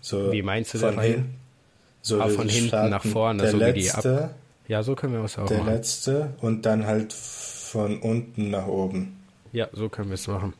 [0.00, 1.34] So Wie meinst du von der hin-
[2.02, 4.30] So Ah, von hinten starten nach vorne, der so wie die letzte,
[4.68, 5.72] Ja, so können wir es auch der machen.
[5.72, 9.16] letzte und dann halt von unten nach oben.
[9.52, 10.52] Ja, so können wir es machen.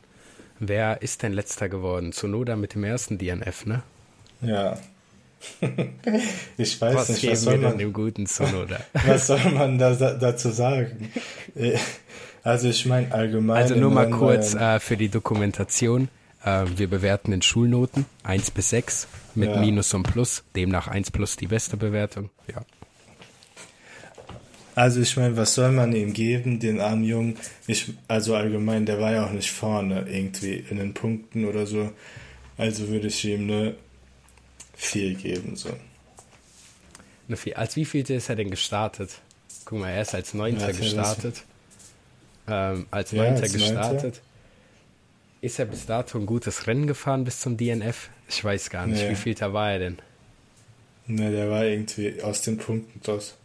[0.59, 2.13] Wer ist denn letzter geworden?
[2.13, 3.83] Zunoda mit dem ersten DNF, ne?
[4.43, 4.77] Ja,
[6.57, 8.81] ich weiß Was nicht, was soll, man, dem guten Sonoda?
[9.07, 11.11] was soll man da, dazu sagen?
[11.55, 11.77] Äh,
[12.43, 13.57] Also ich meine allgemein.
[13.57, 16.09] Also nur mal kurz äh, für die Dokumentation.
[16.47, 19.61] Äh, wir bewerten in Schulnoten 1 bis 6 mit Ja.
[19.61, 20.45] Minus und Plus.
[20.55, 22.31] Demnach 1 plus die beste Bewertung.
[22.51, 22.65] Ja.
[24.75, 27.37] Also ich meine, was soll man ihm geben, den armen Jungen?
[27.67, 31.91] Ich, also allgemein, der war ja auch nicht vorne irgendwie in den Punkten oder so.
[32.59, 33.75] Also würde ich ihm eine
[34.77, 35.57] 4 geben.
[35.57, 35.71] So.
[37.29, 37.59] Eine vier.
[37.59, 39.21] Als wie vielte ist er denn gestartet?
[39.65, 41.43] Guck mal, er ist als Neunter das- gestartet.
[42.47, 44.21] Ähm, als Ja, Neunter als gestartet.
[45.41, 48.09] Ist er bis dato ein gutes Rennen gefahren bis zum DNF?
[48.29, 49.03] Ich weiß gar nicht.
[49.03, 49.11] Nee.
[49.11, 49.99] Wie vielter war er denn?
[51.07, 53.37] Ne, der war irgendwie aus den Punkten raus.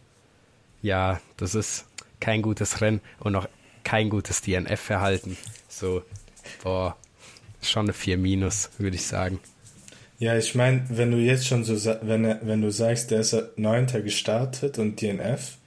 [0.82, 1.86] Ja, das ist
[2.20, 3.48] kein gutes Rennen und auch
[3.84, 5.38] kein gutes DNF-Verhalten.
[5.68, 6.04] So,
[6.64, 6.96] boah,
[7.62, 9.40] schon eine 4 minus, würde ich sagen.
[10.18, 14.02] Ja, ich meine, wenn du jetzt schon so, wenn, wenn du sagst, der ist Neunter
[14.02, 15.58] gestartet und DNF,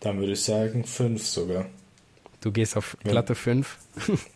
[0.00, 1.66] dann würde ich sagen 5 sogar.
[2.40, 3.76] Du gehst auf glatte 5.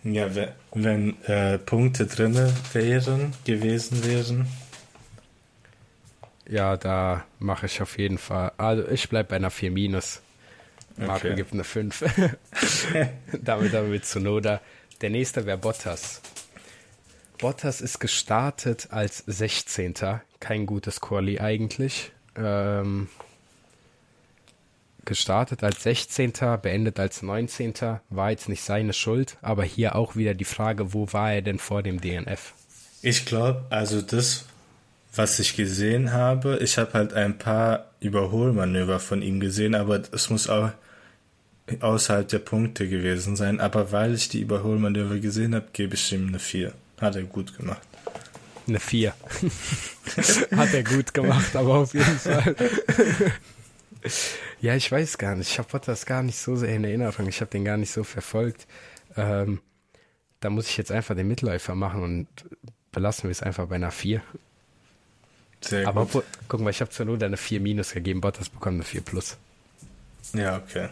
[0.02, 0.28] Ja,
[0.74, 4.46] wenn, äh, Punkte drinne wären, gewesen wären.
[6.46, 8.52] Ja, da mache ich auf jeden Fall.
[8.59, 10.20] Also ich bleibe bei einer 4 minus.
[10.96, 11.34] Marco Okay.
[11.34, 12.05] gibt eine 5.
[13.42, 14.61] damit damit zu Noda.
[15.00, 16.20] Der nächste wäre Bottas.
[17.38, 19.94] Bottas ist gestartet als 16.
[20.40, 22.12] Kein gutes Quali eigentlich.
[22.36, 23.09] Ähm,
[25.05, 26.32] gestartet als 16.
[26.62, 27.74] beendet als 19.
[28.11, 31.59] War jetzt nicht seine Schuld, aber hier auch wieder die Frage, wo war er denn
[31.59, 32.52] vor dem DNF?
[33.02, 34.46] Ich glaube, also das,
[35.14, 40.30] was ich gesehen habe, ich habe halt ein paar Überholmanöver von ihm gesehen, aber es
[40.30, 40.70] muss auch
[41.80, 43.61] außerhalb der Punkte gewesen sein.
[43.61, 46.72] Aber weil ich die Überholmanöver gesehen habe, gebe ich ihm eine 4.
[47.00, 47.82] Hat er gut gemacht.
[48.66, 49.14] Eine 4.
[50.57, 52.55] Hat er gut gemacht, aber auf jeden Fall.
[54.64, 55.50] ja, ich weiß gar nicht.
[55.50, 57.28] Ich habe Bottas gar nicht so sehr in Erinnerung.
[57.28, 58.66] Ich habe den gar nicht so verfolgt.
[59.16, 59.60] Ähm,
[60.40, 62.26] da muss ich jetzt einfach den Mitläufer machen und
[62.92, 64.22] belassen wir es einfach bei einer 4.
[65.60, 66.24] Sehr Aber gut.
[66.48, 68.20] guck mal, ich habe zur Not eine 4 minus gegeben.
[68.20, 69.36] Bottas bekommt eine 4 plus.
[70.32, 70.88] Ja, okay.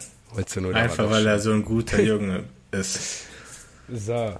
[0.73, 3.25] Einfach weil er so ein guter Junge ist.
[3.91, 4.37] So,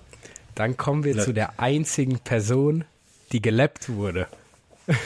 [0.55, 2.85] dann kommen wir La- zu der einzigen Person,
[3.31, 4.27] die gelappt wurde.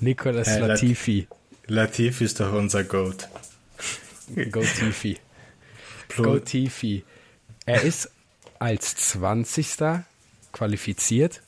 [0.00, 1.26] Nicolas Lat- Latifi.
[1.66, 3.28] Latif ist doch unser Goat.
[4.50, 5.18] Go Tifi.
[6.08, 7.04] Plo- Go Tifi.
[7.66, 8.10] Er ist
[8.58, 10.04] als 20.
[10.52, 11.40] qualifiziert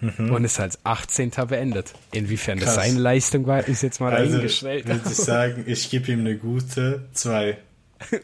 [0.00, 1.30] und ist als 18.
[1.48, 1.94] beendet.
[2.12, 2.74] Inwiefern das Mhm.
[2.74, 2.84] Krass.
[2.86, 4.86] seine Leistung war, ist jetzt mal Also dahingestellt.
[4.86, 7.56] würde ich sagen, ich gebe ihm eine gute 2.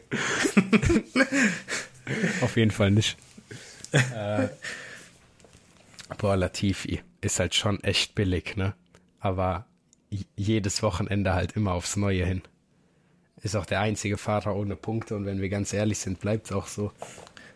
[2.43, 3.17] Auf jeden Fall nicht.
[3.93, 4.49] äh,
[6.19, 8.75] boah, Latifi ist halt schon echt billig, ne?
[9.21, 9.67] Aber
[10.37, 12.43] jedes Wochenende halt immer aufs Neue hin.
[13.43, 16.53] Ist auch der einzige Fahrer ohne Punkte und wenn wir ganz ehrlich sind, bleibt es
[16.53, 16.93] auch so.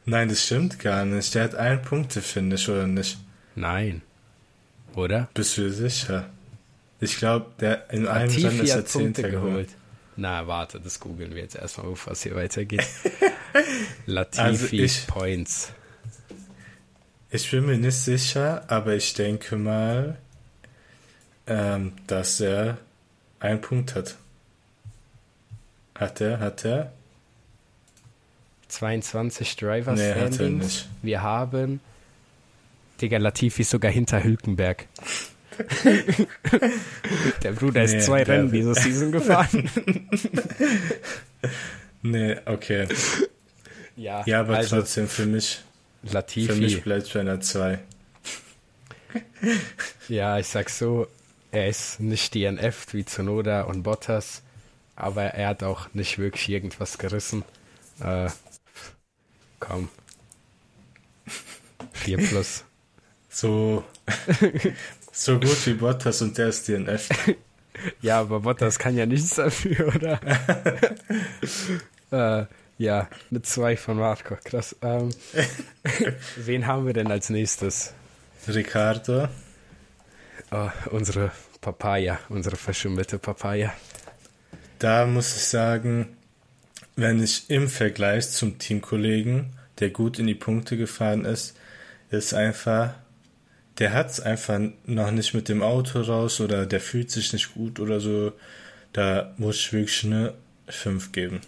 [0.04, 1.34] Nein, das stimmt gar nicht.
[1.34, 3.18] Der hat ein Punkte, finde ich, oder nicht?
[3.54, 4.02] Nein.
[4.94, 5.28] Oder?
[5.34, 6.30] Bist du sicher?
[7.00, 9.48] Ich glaube, der in einem Rennen Latifi ist er Zehnter geholt.
[9.50, 9.68] geholt.
[10.16, 12.86] Na, warte, das googeln wir jetzt erstmal, bevor es hier weitergeht.
[14.06, 15.72] Latifi Also ich- Points.
[17.30, 20.16] Ich bin mir nicht sicher, aber ich denke mal,
[21.46, 22.78] ähm, dass er
[23.40, 24.16] einen Punkt hat.
[25.94, 26.40] Hat er?
[26.40, 26.92] Hat er?
[28.68, 30.64] 22 Driver Nee, hat er Standings.
[30.64, 30.88] nicht.
[31.02, 31.80] Wir haben
[33.00, 34.86] Digga, Latifi ist sogar hinter Hülkenberg.
[37.42, 39.70] der Bruder ist Nee, zwei der- Rennen diese Season gefahren.
[42.02, 42.86] Nee, okay.
[43.96, 45.60] ja, Ja, aber also trotzdem für mich,
[46.04, 46.60] für Latifi.
[46.60, 47.78] mich bleibt es bei einer 2.
[50.08, 51.08] Ja, ich sag so,
[51.50, 54.42] er ist nicht DNF wie Tsunoda und Bottas,
[54.94, 57.44] aber er hat auch nicht wirklich irgendwas gerissen.
[58.00, 58.28] Äh,
[59.60, 59.88] komm.
[61.92, 62.64] 4 plus.
[63.28, 63.84] So,
[65.12, 67.10] so gut wie Bottas und der ist DNF.
[68.00, 70.18] Ja, aber Bottas kann ja nichts dafür, oder?
[72.10, 72.46] äh,
[72.78, 74.36] ja, eine 2 von Marco.
[74.42, 74.76] Krass.
[74.80, 75.10] Ähm,
[76.36, 77.92] wen haben wir denn als nächstes?
[78.48, 79.28] Ricardo,
[80.50, 83.72] Oh, unsere Papaya, unsere verschimmelte Papaya.
[84.78, 86.16] da muss ich sagen,
[86.96, 91.56] wenn ich im Vergleich zum Teamkollegen, der gut in die Punkte gefahren ist,
[92.10, 92.94] ist einfach,
[93.78, 97.54] der hat es einfach noch nicht mit dem Auto raus oder der fühlt sich nicht
[97.54, 98.32] gut oder so.
[98.92, 100.34] Da muss ich wirklich eine
[100.68, 101.40] 5 geben.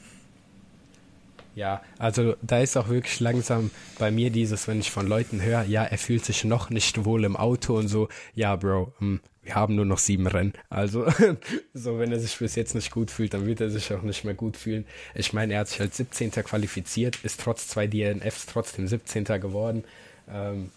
[1.59, 5.64] Ja, also da ist auch wirklich langsam bei mir dieses, wenn ich von Leuten höre,
[5.64, 9.56] ja, er fühlt sich noch nicht wohl im Auto und so, ja, Bro, hm, wir
[9.56, 10.52] haben nur noch sieben Rennen.
[10.70, 11.04] Also,
[11.74, 14.22] so wenn er sich bis jetzt nicht gut fühlt, dann wird er sich auch nicht
[14.22, 14.86] mehr gut fühlen.
[15.16, 16.30] Ich meine, er hat sich als 17.
[16.30, 19.24] qualifiziert, ist trotz zwei DNFs trotzdem 17.
[19.24, 19.82] geworden.
[20.30, 20.70] Ähm,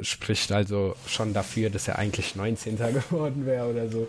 [0.00, 2.76] spricht also schon dafür, dass er eigentlich 19.
[3.10, 4.08] geworden wäre oder so.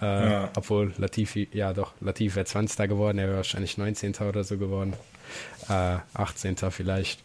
[0.00, 0.50] Äh, ja.
[0.56, 2.88] Obwohl Latifi, ja doch, Latifi wäre 20.
[2.88, 4.14] geworden, er wäre wahrscheinlich 19.
[4.16, 4.94] oder so geworden.
[5.68, 6.56] Äh, 18.
[6.70, 7.22] vielleicht.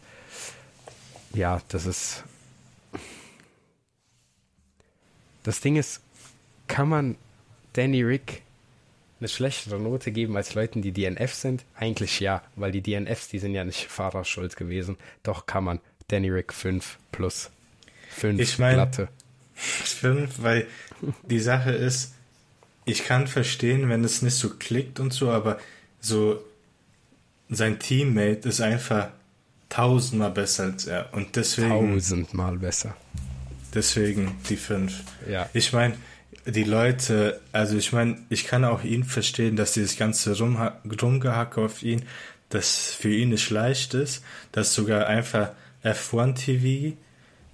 [1.34, 2.24] Ja, das ist.
[5.42, 6.00] Das Ding ist,
[6.68, 7.16] kann man
[7.72, 8.42] Danny Rick
[9.18, 11.64] eine schlechtere Note geben als Leuten, die DNF sind?
[11.74, 14.96] Eigentlich ja, weil die DNFs, die sind ja nicht Fahrerschuld gewesen.
[15.22, 17.50] Doch kann man Danny Rick 5 plus
[18.10, 19.08] 5 ich mein, Platte.
[19.54, 20.66] 5, weil
[21.22, 22.14] die Sache ist,
[22.84, 25.58] ich kann verstehen, wenn es nicht so klickt und so, aber
[26.00, 26.42] so
[27.48, 29.08] sein Teammate ist einfach
[29.68, 32.96] tausendmal besser als er und deswegen tausendmal besser.
[33.74, 35.02] Deswegen die fünf.
[35.28, 35.48] Ja.
[35.54, 35.94] Ich meine,
[36.46, 41.60] die Leute, also ich meine, ich kann auch ihn verstehen, dass dieses ganze Rumha Rumgehacke
[41.60, 42.02] auf ihn,
[42.48, 45.50] das für ihn nicht leicht ist, dass sogar einfach
[45.84, 46.96] F1 TV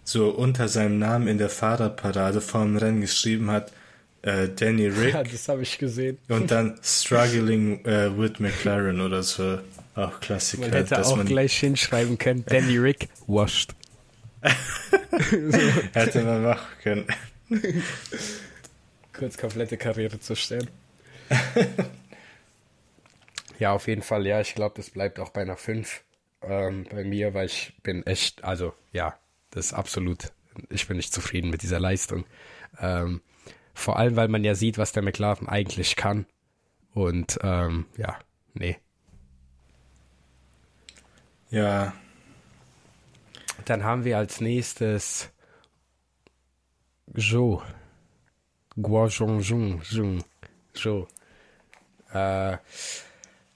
[0.03, 3.73] so unter seinem Namen in der Fahrerparade vor dem Rennen geschrieben hat,
[4.23, 5.15] äh, Danny Rick.
[5.15, 6.19] Ja, das habe ich gesehen.
[6.29, 9.59] Und dann Struggling äh, with McLaren oder so.
[9.95, 10.63] Auch Klassiker.
[10.63, 13.75] Man hätte auch man gleich hinschreiben können, Danny Rick washed.
[15.93, 17.07] hätte man machen können.
[19.13, 20.69] Kurz komplette Karriere zu stellen.
[23.59, 26.03] ja, auf jeden Fall, ja, ich glaube, das bleibt auch bei einer 5
[26.43, 29.19] ähm, bei mir, weil ich bin echt, also ja,
[29.51, 30.33] das ist absolut,
[30.71, 32.25] ich bin nicht zufrieden mit dieser Leistung.
[32.81, 33.21] Ähm,
[33.79, 36.27] vor allem, weil man ja sieht, was der McLaren eigentlich kann.
[36.93, 38.19] Und ähm, ja,
[38.55, 38.77] nee.
[41.51, 41.93] Ja.
[43.65, 45.31] Dann haben wir als nächstes
[47.17, 47.63] Zhou.
[48.81, 50.25] Guozhongjun.
[50.75, 51.07] Zhou.
[52.13, 52.59] Äh,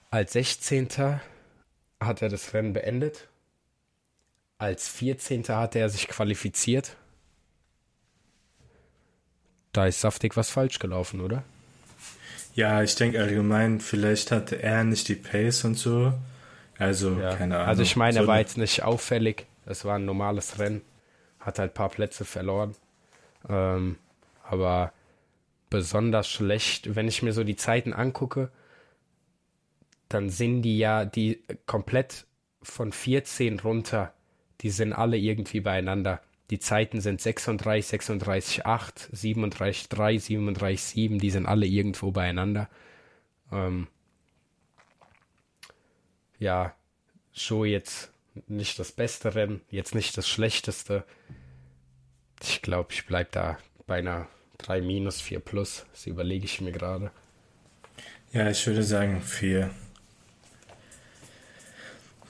[0.09, 1.19] als 16.
[1.99, 3.27] hat er das Rennen beendet.
[4.57, 5.43] Als 14.
[5.49, 6.95] hat er sich qualifiziert
[9.73, 11.43] da ist saftig was falsch gelaufen, oder?
[12.55, 16.13] Ja, ich denke allgemein, vielleicht hatte er nicht die Pace und so.
[16.77, 17.35] Also, ja.
[17.35, 17.67] keine Ahnung.
[17.67, 19.45] Also ich meine, er war jetzt nicht auffällig.
[19.65, 20.81] Es war ein normales Rennen.
[21.39, 22.75] Hat halt ein paar Plätze verloren.
[23.49, 23.97] Ähm,
[24.43, 24.93] aber
[25.69, 28.49] besonders schlecht, wenn ich mir so die Zeiten angucke,
[30.09, 32.25] dann sind die ja die komplett
[32.61, 34.13] von 14 runter,
[34.61, 36.21] die sind alle irgendwie beieinander.
[36.49, 41.19] Die Zeiten sind 36, 36, 8, 37, 3, 37, 7.
[41.19, 42.69] Die sind alle irgendwo beieinander.
[43.51, 43.87] Ähm,
[46.37, 46.75] ja,
[47.31, 48.11] so jetzt
[48.47, 51.05] nicht das beste Rennen, jetzt nicht das schlechteste.
[52.41, 54.27] Ich glaube, ich bleibe da bei einer
[54.57, 55.85] 3 minus, 4 plus.
[55.91, 57.11] Das überlege ich mir gerade.
[58.33, 59.69] Ja, ich würde sagen 4.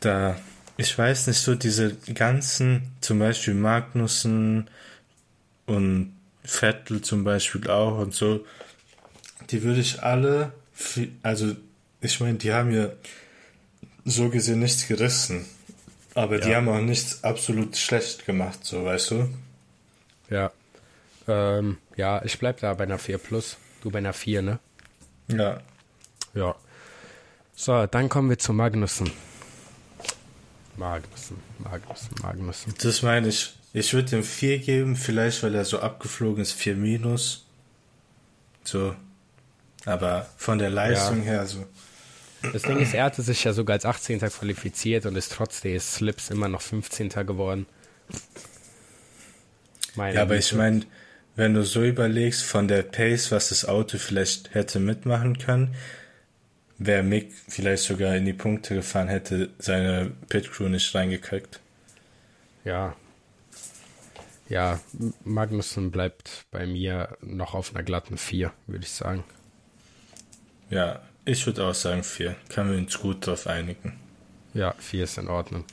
[0.01, 0.37] Da
[0.77, 4.69] ich weiß nicht, so diese ganzen, zum Beispiel Magnussen
[5.65, 6.13] und
[6.43, 8.45] Vettel zum Beispiel auch und so,
[9.49, 10.51] die würde ich alle,
[11.21, 11.55] also
[12.01, 12.89] ich meine, die haben ja
[14.05, 15.45] so gesehen nichts gerissen,
[16.15, 16.45] aber ja.
[16.45, 19.29] die haben auch nichts absolut schlecht gemacht, so weißt du?
[20.29, 20.51] Ja.
[21.27, 23.57] Ähm, ja, ich bleib da bei einer 4 plus.
[23.81, 24.59] Du bei einer 4, ne?
[25.27, 25.61] Ja.
[26.33, 26.55] Ja.
[27.55, 29.11] So, dann kommen wir zu Magnussen.
[30.77, 32.73] Magnussen, Magnussen, Magnussen.
[32.81, 33.55] Das meine ich.
[33.73, 37.45] Ich würde ihm 4 geben, vielleicht weil er so abgeflogen ist, 4 minus.
[38.63, 38.95] So.
[39.85, 41.31] Aber von der Leistung ja.
[41.31, 41.65] her so.
[42.51, 44.19] Das Ding ist, er hatte sich ja sogar als 18.
[44.19, 47.09] qualifiziert und ist trotz des Slips immer noch 15.
[47.09, 47.65] geworden.
[49.95, 50.47] Meine ja, aber Güte.
[50.47, 50.81] ich meine,
[51.35, 55.75] wenn du so überlegst, von der Pace, was das Auto vielleicht hätte mitmachen können,
[56.77, 61.59] wäre Mick vielleicht sogar in die Punkte gefahren, hätte seine Pit-Crew nicht reingekriegt.
[62.65, 62.95] Ja.
[64.49, 64.79] Ja,
[65.23, 69.23] Magnussen bleibt bei mir noch auf einer glatten 4, würde ich sagen.
[70.69, 72.35] Ja, ich würde auch sagen 4.
[72.49, 73.99] Können wir uns gut darauf einigen.
[74.53, 75.65] Ja, 4 ist in Ordnung.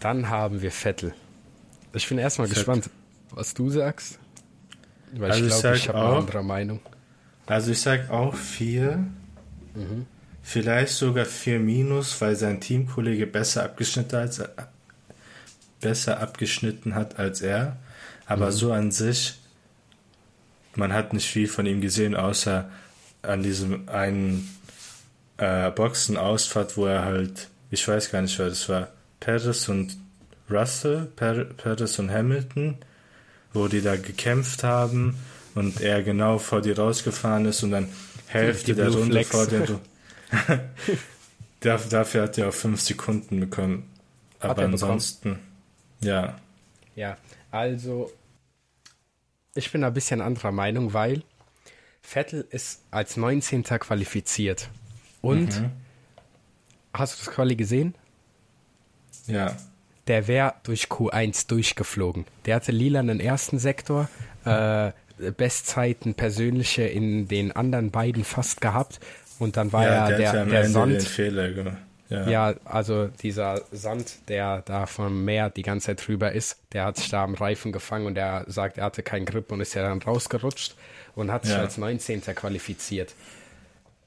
[0.00, 1.14] Dann haben wir Vettel.
[1.92, 2.88] Ich bin erstmal gespannt,
[3.30, 4.18] was du sagst.
[5.12, 6.80] Weil also ich glaube, ich, ich habe eine andere Meinung.
[7.46, 8.96] Also ich sage auch 4.
[9.74, 10.06] Mhm.
[10.50, 14.42] Vielleicht sogar 4 minus, weil sein Teamkollege besser abgeschnitten, als,
[15.78, 17.76] besser abgeschnitten hat als er.
[18.24, 18.52] Aber mhm.
[18.52, 19.34] so an sich,
[20.74, 22.70] man hat nicht viel von ihm gesehen, außer
[23.20, 24.48] an diesem einen
[25.36, 28.88] äh, Boxenausfahrt, wo er halt, ich weiß gar nicht, wer das war,
[29.20, 29.98] Paris und
[30.48, 32.78] Russell, per Paris und Hamilton,
[33.52, 35.18] wo die da gekämpft haben
[35.54, 37.90] und er genau vor dir rausgefahren ist und dann
[38.28, 39.28] Hälfte der Runde Flex.
[39.28, 39.78] vor dir.
[41.60, 43.88] dafür hat er auch fünf Sekunden bekommen.
[44.40, 45.46] Aber ansonsten, bekommen?
[46.00, 46.36] ja.
[46.94, 47.16] Ja,
[47.50, 48.10] also
[49.54, 51.22] ich bin ein bisschen anderer Meinung, weil
[52.02, 53.64] Vettel ist als 19.
[53.64, 54.70] qualifiziert.
[55.20, 55.70] Und mhm.
[56.92, 57.94] hast du das Quali gesehen?
[59.26, 59.56] Ja.
[60.06, 62.24] Der wäre durch Q1 durchgeflogen.
[62.46, 64.08] Der hatte lila einen ersten Sektor,
[64.44, 64.92] äh,
[65.36, 69.00] Bestzeiten persönliche in den anderen beiden fast gehabt.
[69.38, 71.02] Und dann war ja, der, der, der Sand.
[71.02, 71.76] Fehler.
[72.08, 72.28] Ja.
[72.28, 72.54] ja.
[72.64, 77.08] also dieser Sand, der da vom Meer die ganze Zeit drüber ist, der hat sich
[77.10, 80.02] da am Reifen gefangen und er sagt, er hatte keinen Grip und ist ja dann
[80.02, 80.74] rausgerutscht
[81.14, 81.60] und hat sich ja.
[81.60, 82.22] als 19.
[82.22, 83.14] qualifiziert.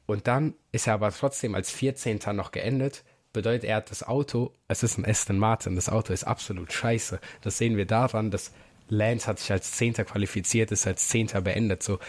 [0.06, 2.20] Und dann ist er aber trotzdem als 14.
[2.34, 3.04] noch geendet.
[3.34, 7.20] Bedeutet, er hat das Auto, es ist ein Aston Martin, das Auto ist absolut scheiße.
[7.42, 8.52] Das sehen wir daran, dass
[8.92, 11.82] Lance hat sich als Zehnter qualifiziert, ist als Zehnter beendet.
[11.82, 12.00] So,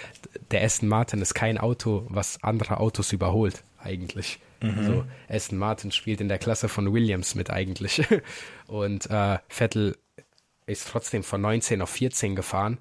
[0.51, 4.41] der Aston Martin ist kein Auto, was andere Autos überholt, eigentlich.
[4.61, 4.85] Mhm.
[4.85, 8.03] So, Aston Martin spielt in der Klasse von Williams mit eigentlich.
[8.67, 9.97] Und äh, Vettel
[10.67, 12.79] ist trotzdem von 19 auf 14 gefahren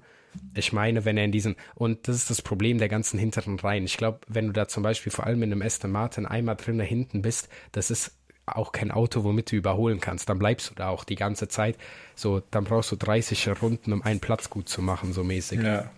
[0.54, 3.84] ich meine, wenn er in diesen, und das ist das Problem der ganzen hinteren Reihen.
[3.84, 6.86] Ich glaube, wenn du da zum Beispiel vor allem in einem Aston Martin einmal drinnen
[6.86, 8.16] hinten bist, das ist
[8.46, 10.28] auch kein Auto, womit du überholen kannst.
[10.28, 11.76] Dann bleibst du da auch die ganze Zeit.
[12.14, 15.62] So, dann brauchst du 30 Runden, um einen Platz gut zu machen, so mäßig.
[15.62, 15.90] Ja.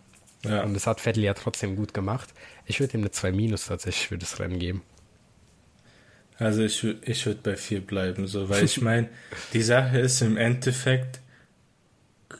[0.45, 0.63] ja.
[0.63, 2.33] Und das hat Vettel ja trotzdem gut gemacht.
[2.67, 4.83] Ich würde ihm eine 2 Minus tatsächlich für das Rennen geben.
[6.39, 9.09] Also ich, ich würde bei 4 bleiben, so, weil ich meine,
[9.53, 11.21] die Sache ist im Endeffekt,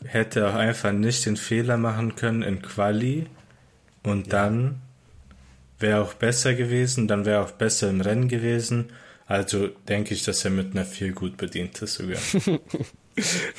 [0.05, 3.27] hätte auch einfach nicht den Fehler machen können in Quali
[4.03, 4.33] und ja.
[4.33, 4.81] dann
[5.79, 8.91] wäre auch besser gewesen, dann wäre auch besser im Rennen gewesen.
[9.27, 12.19] Also denke ich, dass er mit einer 4 gut bedient ist sogar.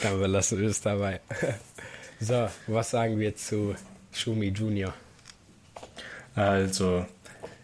[0.03, 1.21] dann belassen wir es dabei.
[2.19, 3.75] so, was sagen wir zu
[4.11, 4.93] Schumi Junior?
[6.35, 7.05] Also,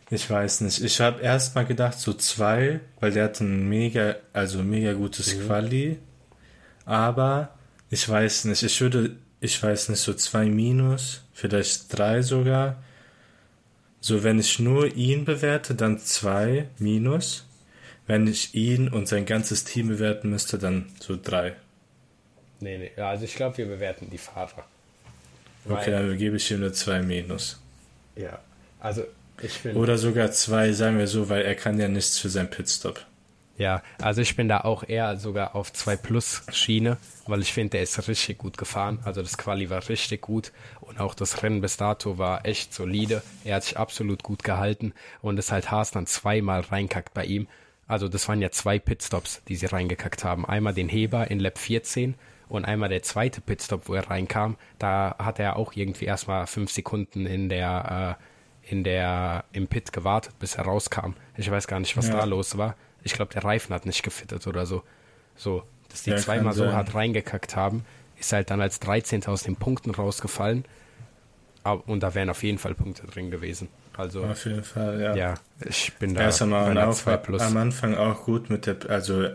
[0.09, 0.81] ich weiß nicht.
[0.81, 5.35] Ich habe erst mal gedacht, so zwei, weil der hat ein mega, also mega gutes
[5.35, 5.45] mhm.
[5.45, 5.99] Quali.
[6.85, 7.55] Aber
[7.89, 12.81] ich weiß nicht, ich würde, ich weiß nicht, so zwei Minus, vielleicht drei sogar.
[13.99, 17.45] So, wenn ich nur ihn bewerte, dann zwei Minus.
[18.11, 21.55] Wenn ich ihn und sein ganzes Team bewerten müsste, dann so drei.
[22.59, 24.65] Nee, nee, also ich glaube, wir bewerten die Fahrer.
[25.63, 27.61] Okay, dann gebe ich ihm eine zwei Minus.
[28.17, 28.39] Ja,
[28.81, 29.05] also
[29.41, 29.79] ich finde.
[29.79, 32.99] Oder sogar zwei, sagen wir so, weil er kann ja nichts für sein Pitstop.
[33.57, 36.97] Ja, also ich bin da auch eher sogar auf 2 Plus Schiene,
[37.27, 38.99] weil ich finde, der ist richtig gut gefahren.
[39.05, 40.51] Also das Quali war richtig gut
[40.81, 43.23] und auch das Rennen bis dato war echt solide.
[43.45, 47.47] Er hat sich absolut gut gehalten und ist halt Haas dann zweimal reinkackt bei ihm.
[47.91, 50.45] Also das waren ja zwei Pitstops, die sie reingekackt haben.
[50.45, 52.15] Einmal den Heber in Lab 14
[52.49, 54.57] und einmal der zweite Pitstop, wo er reinkam.
[54.79, 59.93] Da hat er auch irgendwie erstmal fünf Sekunden in der, äh, in der, im Pit
[59.93, 61.13] gewartet, bis er rauskam.
[61.37, 62.15] Ich weiß gar nicht, was ja.
[62.15, 64.83] da los war ich glaube, der Reifen hat nicht gefittet oder so.
[65.35, 67.85] So, dass die ja, zweimal so hart reingekackt haben,
[68.19, 69.25] ist halt dann als 13.
[69.25, 70.65] aus den Punkten rausgefallen.
[71.63, 73.67] Und da wären auf jeden Fall Punkte drin gewesen.
[73.95, 75.15] Also, auf jeden Fall, ja.
[75.15, 75.33] Ja,
[75.63, 76.21] ich bin da.
[76.21, 79.27] Er ist am, am Anfang auch gut mit der, also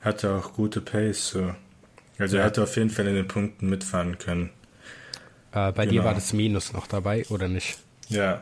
[0.00, 1.28] hatte auch gute Pace.
[1.30, 1.54] So.
[2.18, 2.42] Also ja.
[2.42, 4.50] er hatte auf jeden Fall in den Punkten mitfahren können.
[5.52, 5.90] Äh, bei genau.
[5.90, 7.78] dir war das Minus noch dabei, oder nicht?
[8.08, 8.40] Ja.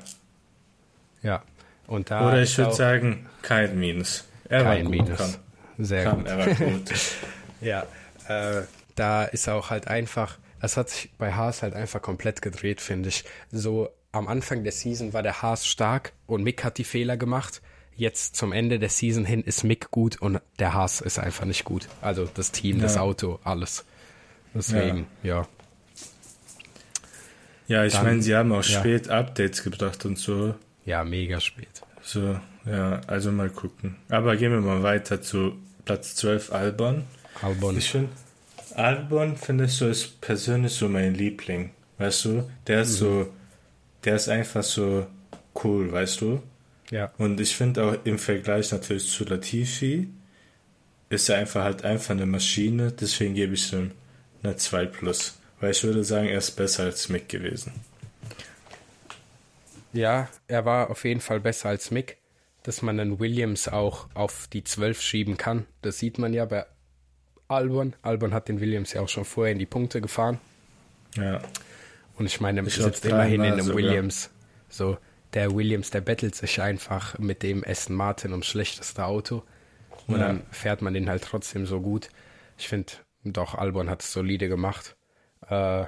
[1.23, 1.43] Ja,
[1.87, 4.25] und da Oder ich würde sagen, kein Minus.
[4.49, 5.19] Er kein war gut, Minus.
[5.19, 5.35] Kann.
[5.79, 6.27] Sehr kann, gut.
[6.29, 6.93] Er war gut.
[7.61, 7.87] ja,
[8.29, 8.63] äh,
[8.95, 13.09] da ist auch halt einfach, es hat sich bei Haas halt einfach komplett gedreht, finde
[13.09, 13.25] ich.
[13.51, 17.63] So am Anfang der Season war der Haas stark und Mick hat die Fehler gemacht.
[17.97, 21.65] Jetzt zum Ende der Season hin ist Mick gut und der Haas ist einfach nicht
[21.65, 21.89] gut.
[22.01, 22.83] Also das Team, ja.
[22.83, 23.85] das Auto, alles.
[24.53, 25.47] Deswegen, ja.
[27.67, 28.81] Ja, ja ich meine, sie haben auch ja.
[28.81, 30.55] spät Updates gebracht und so.
[30.85, 31.83] Ja, mega spät.
[32.03, 33.97] So, ja, also mal gucken.
[34.09, 37.05] Aber gehen wir mal weiter zu Platz 12, Albon.
[37.43, 37.77] Albon.
[37.77, 38.11] Ich finde,
[38.77, 41.71] Albon finde ich so ist persönlich so mein Liebling.
[41.99, 42.51] Weißt du?
[42.67, 43.05] Der ist mhm.
[43.05, 43.33] so,
[44.05, 45.07] der ist einfach so
[45.63, 46.43] cool, weißt du?
[46.91, 47.13] Ja.
[47.19, 50.09] Und ich finde auch im Vergleich natürlich zu Latifi
[51.09, 53.93] ist er einfach halt einfach eine Maschine, deswegen gebe ich ihm
[54.43, 55.39] eine 2 plus.
[55.61, 57.73] Weil ich würde sagen, er ist besser als Mick gewesen.
[59.93, 62.19] Ja, er war auf jeden Fall besser als Mick.
[62.65, 66.65] Dass man einen Williams auch auf die 12 schieben kann, das sieht man ja bei
[67.49, 67.95] Albon.
[68.03, 70.41] Albon hat den Williams ja auch schon vorher in die Punkte gefahren.
[71.17, 71.41] Ja.
[72.17, 73.77] Und ich meine, er sitzt immerhin in einem sogar.
[73.79, 74.31] Williams.
[74.69, 74.99] So,
[75.35, 79.43] der Williams, der bettelt sich einfach mit dem Aston Martin ums schlechteste Auto.
[80.07, 80.27] Und Ja.
[80.29, 82.09] dann fährt man den halt trotzdem so gut.
[82.59, 82.93] Ich finde,
[83.25, 84.97] doch, Albon hat es solide gemacht.
[85.49, 85.85] Äh,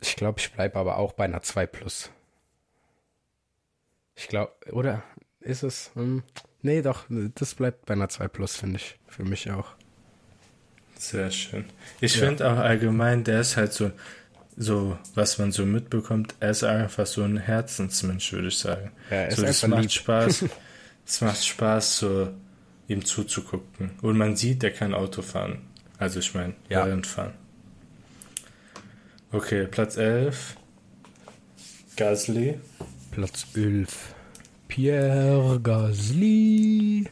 [0.00, 2.10] ich glaube, ich bleibe aber auch bei einer 2 Plus.
[4.14, 5.02] Ich glaube, oder
[5.40, 5.90] ist es?
[5.94, 6.22] Hm,
[6.66, 8.98] nee, doch, das bleibt bei einer 2 Plus, finde ich.
[9.08, 9.68] Für mich auch.
[10.98, 11.64] Sehr schön.
[12.00, 12.26] Ich Ja.
[12.26, 13.90] finde auch allgemein, der ist halt so,
[14.56, 18.90] so, was man so mitbekommt, er ist einfach so ein Herzensmensch, würde ich sagen.
[19.10, 19.90] Ja, er ist so, das macht lieb.
[19.92, 20.44] Spaß.
[21.08, 22.28] Es macht Spaß, so
[22.88, 23.90] ihm zuzugucken.
[24.02, 25.60] Und man sieht, der kann Auto fahren.
[25.98, 26.82] Also ich meine, Ja.
[26.82, 27.34] Rennrad fahren.
[29.30, 30.56] Okay, Platz 11.
[31.96, 32.58] Gasly.
[33.12, 34.14] Platz 11.
[34.76, 37.06] Pierre Gasly.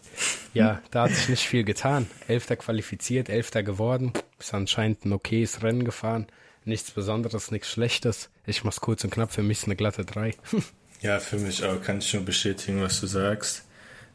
[0.53, 2.07] Ja, da hat sich nicht viel getan.
[2.29, 4.13] Elfter qualifiziert, Elfter geworden.
[4.39, 6.27] Ist anscheinend ein okayes Rennen gefahren.
[6.67, 8.29] Nichts Besonderes, nichts Schlechtes.
[8.45, 10.33] Ich mach's kurz und knapp, für mich ist eine glatte 3.
[11.01, 11.83] Ja, für mich auch.
[11.83, 13.65] Kann ich nur bestätigen, was du sagst.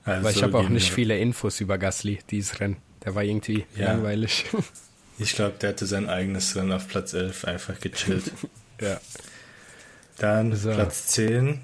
[0.05, 2.77] Also, Weil ich habe auch nicht viele Infos über Gasly, dieses Rennen.
[3.03, 3.93] Der war irgendwie Ja.
[3.93, 4.45] langweilig.
[5.21, 8.31] Ich glaube, der hatte sein eigenes Rennen auf Platz 11 einfach gechillt.
[8.81, 8.99] ja.
[10.17, 10.71] Dann So.
[10.71, 11.59] Platz 10.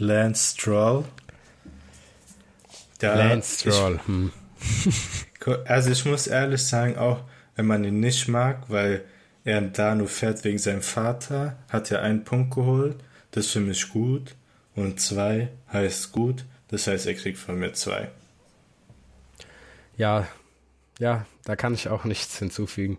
[0.00, 1.04] Lance Stroll.
[3.00, 4.00] Der, Lance Stroll.
[4.06, 4.32] Hm.
[5.42, 7.22] Ich, also ich muss ehrlich sagen, auch
[7.56, 9.06] wenn man ihn nicht mag, weil
[9.42, 12.96] er da nur fährt wegen seinem Vater, hat er einen Punkt geholt.
[13.30, 14.34] Das ist für mich gut.
[14.74, 16.44] Und zwei heißt gut.
[16.68, 18.10] Das heißt, er kriegt von mir zwei.
[19.96, 20.28] Ja,
[20.98, 22.98] ja, da kann ich auch nichts hinzufügen.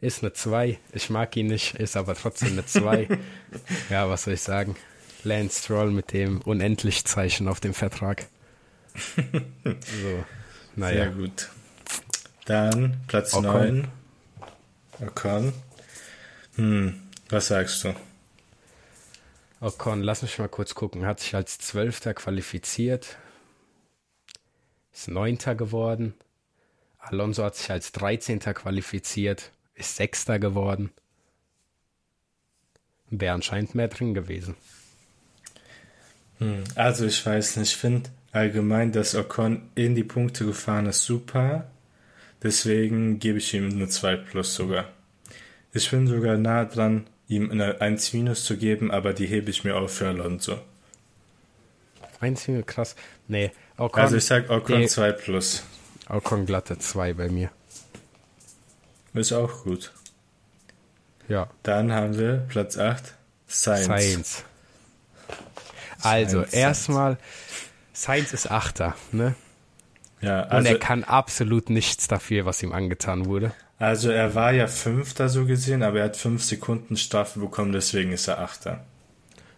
[0.00, 0.78] Ist eine 2.
[0.92, 3.08] Ich mag ihn nicht, ist aber trotzdem eine 2.
[3.90, 4.74] ja, was soll ich sagen?
[5.24, 8.26] Lance Stroll mit dem Unendlich-Zeichen auf dem Vertrag.
[9.16, 10.24] so, Sehr
[10.76, 11.08] naja.
[11.10, 11.50] gut.
[12.46, 13.88] Dann Platz Ocon.
[15.00, 15.08] 9.
[15.08, 15.52] Ocon.
[16.56, 17.94] Hm, was sagst du?
[19.60, 21.04] Ocon, lass mich mal kurz gucken.
[21.04, 23.18] Hat sich als Zwölfter qualifiziert.
[24.92, 26.14] Ist Neunter geworden.
[26.98, 28.40] Alonso hat sich als 13.
[28.40, 29.50] qualifiziert.
[29.74, 30.90] Ist Sechster geworden.
[33.10, 34.56] Wäre anscheinend mehr drin gewesen.
[36.38, 41.02] Hm, Also ich weiß nicht, ich finde allgemein, dass Ocon in die Punkte gefahren ist
[41.04, 41.70] super.
[42.42, 44.86] Deswegen gebe ich ihm eine 2 plus sogar.
[45.72, 49.64] Ich bin sogar nah dran, ihm eine 1 minus zu geben, aber die hebe ich
[49.64, 50.58] mir auf für Alonso.
[52.20, 52.96] Einzige krass.
[53.28, 55.62] Nee, Ocon, Also ich sag Ocon die- 2 plus.
[56.08, 57.50] Ocon glatte 2 bei mir.
[59.14, 59.92] Ist auch gut.
[61.28, 63.14] Ja, Dann haben wir Platz 8,
[63.46, 63.86] Sainz.
[63.86, 64.44] Sainz.
[66.02, 67.18] Also, erstmal,
[67.92, 69.34] Sainz ist Achter, ne?
[70.20, 73.52] Ja, Und also, er kann absolut nichts dafür, was ihm angetan wurde.
[73.78, 78.12] also er war ja Fünfter so gesehen, aber er hat 5 Sekunden Strafe bekommen, deswegen
[78.12, 78.84] ist er Achter.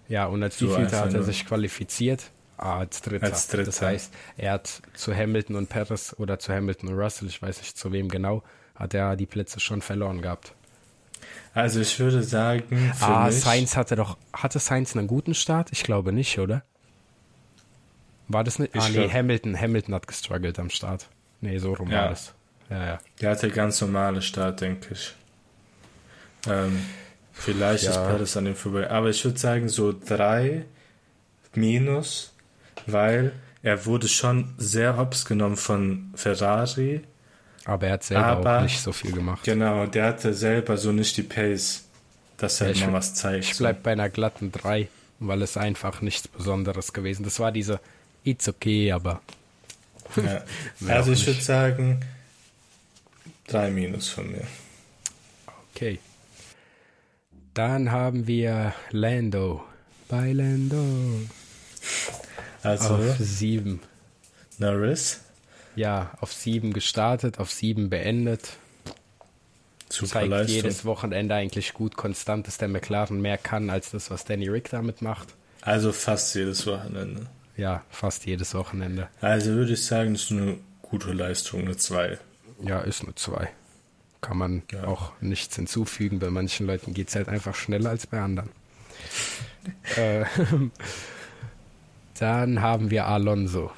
[0.09, 2.30] Ja, und als So Wievielter einfach hat er sich qualifiziert?
[2.59, 3.24] Ah, als Dritter.
[3.26, 3.64] Als Dritter.
[3.66, 7.59] Das heißt, er hat zu Hamilton und Perez oder zu Hamilton und Russell, ich weiß
[7.59, 8.43] nicht zu wem genau,
[8.74, 10.53] hat er die Plätze schon verloren gehabt.
[11.53, 15.70] Also ich würde sagen, ah, mich, Sainz hatte doch, hatte Sainz einen guten Start?
[15.72, 16.62] Ich glaube nicht, oder?
[18.28, 18.74] War das nicht?
[18.74, 21.09] Ich ah, nee, glaub- Hamilton, Hamilton hat gestruggelt am Start.
[21.40, 22.03] Nee, so rum Ja.
[22.03, 22.34] war das.
[22.68, 22.98] Ja, ja.
[23.20, 25.12] Der hatte ganz normale Start, denke ich.
[26.48, 26.78] Ähm,
[27.32, 28.07] vielleicht ist Ja.
[28.07, 28.88] Perez an dem vorbei.
[28.88, 30.64] Aber ich würde sagen, so drei
[31.55, 32.32] minus,
[32.86, 33.32] weil
[33.62, 37.03] er wurde schon sehr hops genommen von Ferrari.
[37.65, 39.45] Aber er hat selber Aber- auch nicht so viel gemacht.
[39.45, 41.85] Genau, der hatte selber so nicht die Pace,
[42.37, 43.45] dass er Ja, ich- mal was zeigt.
[43.45, 44.89] Ich bleib bei einer glatten 3,
[45.19, 47.23] weil es einfach nichts Besonderes gewesen.
[47.25, 47.81] Das war diese
[48.25, 49.21] It's okay, aber
[50.17, 50.43] ja.
[50.89, 52.01] Also ich würde sagen,
[53.47, 54.47] drei minus von mir.
[55.75, 55.99] okay.
[57.55, 59.65] Dann haben wir Lando.
[60.09, 60.85] Bei Lando.
[62.63, 63.81] Also Auf 7.
[64.59, 65.21] Norris,
[65.77, 68.51] Ja, auf 7 gestartet, auf 7 beendet.
[69.89, 70.57] super Zeigt Leistung.
[70.57, 74.71] jedes Wochenende eigentlich gut konstant, dass der McLaren mehr kann als das, was Danny Rick
[74.71, 75.29] damit macht.
[75.62, 77.27] Also fast jedes Wochenende.
[77.57, 79.09] Ja, fast jedes Wochenende.
[79.21, 82.18] Also würde ich sagen, ist eine gute Leistung, eine 2.
[82.62, 83.49] Ja, ist nur 2.
[84.21, 84.85] Kann man Ja.
[84.85, 86.18] auch nichts hinzufügen.
[86.18, 88.51] Bei manchen Leuten geht es halt einfach schneller als bei anderen.
[89.97, 90.25] äh,
[92.18, 93.71] dann haben wir Alonso.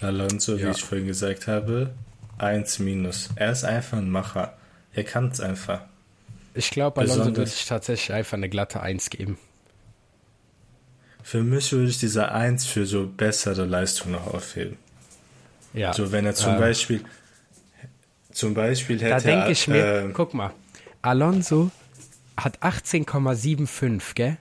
[0.00, 0.70] Alonso, wie Ja.
[0.70, 1.92] ich vorhin gesagt habe,
[2.38, 3.30] 1 minus.
[3.36, 4.56] Er ist einfach ein Macher.
[4.92, 5.80] Er kann es einfach.
[6.54, 9.38] Ich glaube, Alonso Besonders- würde ich tatsächlich einfach eine glatte 1 geben.
[11.22, 14.76] Für mich würde ich diese 1 für so bessere Leistung noch aufheben.
[15.74, 15.92] Ja.
[15.92, 17.04] So, wenn er zum Ähm, Beispiel
[18.32, 20.52] zum Beispiel hätte Da denke ich mir, ähm, guck mal,
[21.02, 21.70] Alonso
[22.36, 24.36] hat 18,75, gell?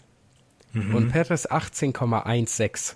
[0.73, 2.95] Und Perez 18,16.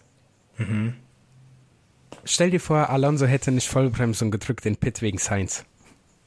[2.31, 5.65] Stell dir vor, Alonso hätte nicht Vollbremsung gedrückt in Pit wegen Sainz.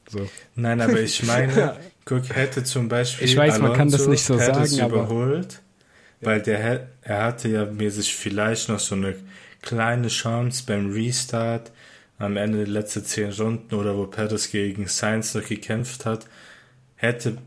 [0.07, 0.29] So.
[0.53, 4.37] Nein, aber ich meine, guck, hätte zum Beispiel Ich weiß, man kann das nicht so
[4.37, 5.63] Perez sagen, aber- überholt,
[6.21, 9.15] weil der er hatte ja mäßig vielleicht noch so eine
[9.63, 11.71] kleine Chance beim Restart
[12.19, 16.27] am Ende der letzten zehn Runden oder wo Perez gegen Sainz noch gekämpft hat,
[16.97, 17.39] hätte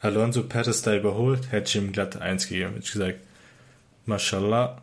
[0.00, 2.74] Alonso Perez da überholt, hätte ich ihm glatt eins gegeben.
[2.74, 3.20] Hätte ich gesagt,
[4.04, 4.82] Mashallah,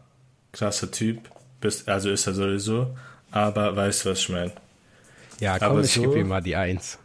[0.52, 1.30] krasser Typ,
[1.62, 2.98] bist, also ist er sowieso,
[3.32, 4.52] aber weißt du, was ich meine?
[5.40, 6.98] Ja, komm, Aber ich so- gebe ihm mal die 1.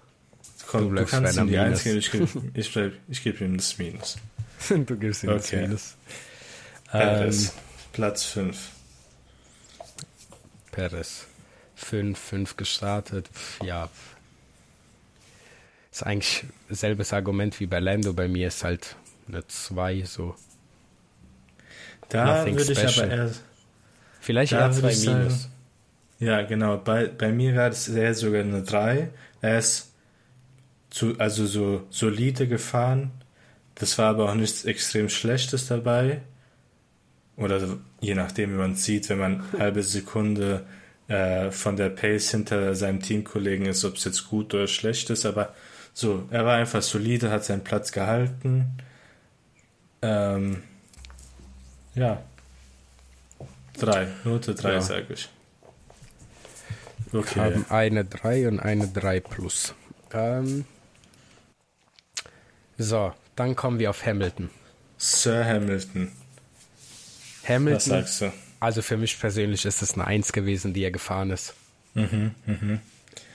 [0.67, 3.23] Komm, Du du, bleibst kannst ihm die einer Eins geben, ich gebe ich bleib, ich
[3.23, 4.17] geb ihm das Minus.
[4.69, 5.63] du gibst ihm das Okay.
[5.63, 5.95] Minus.
[6.91, 7.51] Perez, Ähm,
[7.93, 8.57] Platz 5.
[10.73, 11.27] Perez.
[11.77, 13.29] 5, 5 gestartet.
[13.63, 13.89] Ja.
[15.93, 18.13] Ist eigentlich selbes Argument wie bei Lando.
[18.13, 18.97] Bei mir ist halt
[19.29, 20.35] eine 2 so.
[22.09, 23.31] Da Nothing würde ich aber eher,
[24.21, 25.49] Vielleicht eher würde 2 ich sagen- Minus.
[26.25, 29.09] Ja genau, bei, bei mir wäre es eher sogar eine 3.
[29.41, 29.93] Er ist
[30.91, 33.11] zu, also so solide gefahren.
[33.75, 36.23] Das war aber auch nichts extrem Schlechtes dabei.
[37.37, 40.65] Oder je nachdem, wie man es sieht, wenn man eine halbe Sekunde
[41.09, 45.27] äh, von der Pace hinter seinem Teamkollegen ist, ob es jetzt gut oder schlecht ist.
[45.27, 45.53] Aber
[45.93, 48.67] so, er war einfach solide, hat seinen Platz gehalten.
[50.03, 50.63] Ähm,
[51.95, 52.23] ja.
[53.79, 54.81] Drei, Note 3, Ja.
[54.81, 55.29] sage ich.
[57.15, 57.39] Wir Okay.
[57.41, 59.73] haben eine 3 und eine 3 plus.
[60.13, 60.65] Ähm,
[62.77, 64.51] so, dann kommen wir auf Hamilton.
[64.99, 66.11] Sir Hamilton,
[67.43, 68.33] was Hamilton, sagst du?
[68.61, 71.55] also für mich persönlich ist es eine 1 gewesen, die er gefahren ist.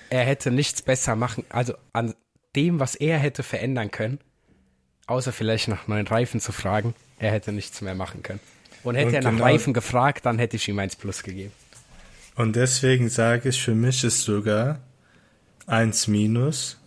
[0.10, 2.16] Er hätte nichts besser machen, also an
[2.56, 4.20] dem, was er hätte verändern können,
[5.08, 8.40] außer vielleicht nach neuen Reifen zu fragen, er hätte nichts mehr machen können.
[8.84, 11.54] Und hätte Und er nach genau- Reifen gefragt, dann hätte ich ihm 1 plus gegeben.
[12.40, 14.80] Und deswegen sage ich, für mich ist sogar
[15.68, 16.80] 1 minus,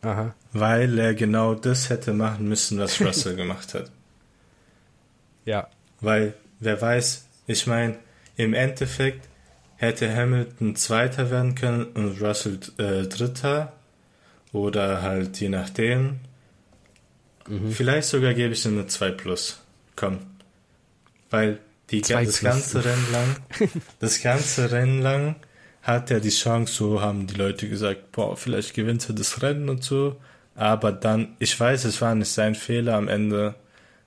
[0.00, 0.34] Aha.
[0.54, 3.90] weil er genau das hätte machen müssen, was Russell gemacht hat.
[5.44, 5.68] Ja,
[6.00, 7.98] Weil, wer weiß, ich meine,
[8.36, 9.28] im Endeffekt
[9.76, 13.74] hätte Hamilton Zweiter werden können und Russell äh, Dritter.
[14.54, 16.20] Oder halt je nachdem.
[17.72, 19.60] Vielleicht sogar gebe ich ihm eine 2 plus.
[19.96, 20.20] Komm.
[21.28, 21.58] Weil
[21.90, 23.36] die, das ganze Rennen lang,
[24.00, 25.36] das ganze Rennen lang
[25.82, 29.68] hat er die Chance, so haben die Leute gesagt, boah, vielleicht gewinnt er das Rennen
[29.68, 30.16] und so.
[30.54, 33.54] Aber dann, ich weiß, es war nicht sein Fehler am Ende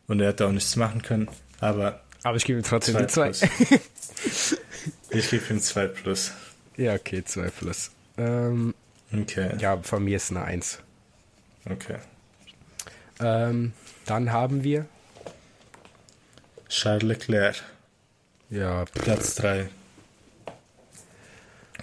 [0.07, 1.28] und er hätte auch nichts machen können.
[1.59, 3.47] Aber aber ich gebe ihm trotzdem Zwei die 2.
[3.47, 4.57] plus.
[5.09, 6.32] ich gebe ihm 2 plus.
[6.75, 7.91] ja, okay, 2 plus.
[8.17, 8.73] Ähm,
[9.13, 9.51] Okay.
[9.59, 10.80] ja, von mir ist eine 1.
[11.69, 11.95] Okay.
[13.21, 13.71] Ähm,
[14.05, 14.86] dann haben wir,
[16.70, 17.63] Charles Leclerc,
[18.49, 19.70] ja, pff, Platz 3.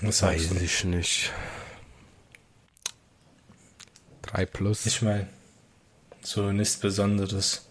[0.03, 1.33] Was weiß ich nicht.
[4.23, 4.87] 3 plus.
[4.87, 5.29] Ich meine,
[6.23, 7.67] so nichts Besonderes.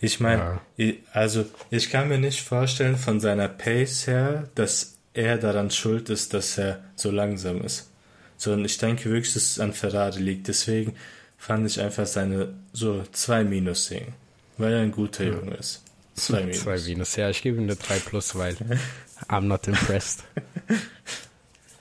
[0.00, 0.92] Ich meine, Ja.
[1.12, 6.34] also ich kann mir nicht vorstellen von seiner Pace her, dass er daran schuld ist,
[6.34, 7.88] dass er so langsam ist.
[8.36, 10.48] Sondern ich denke wirklich, dass es an Ferrari liegt.
[10.48, 10.96] Deswegen
[11.38, 14.14] fand ich einfach seine so zwei Minus singen.
[14.58, 15.81] Weil er ein guter Junge ist.
[16.14, 16.60] Zwei Minus.
[16.60, 17.16] 2 minus.
[17.16, 18.54] Ja, ich gebe ihm eine 3 plus, weil
[19.28, 20.24] I'm not impressed.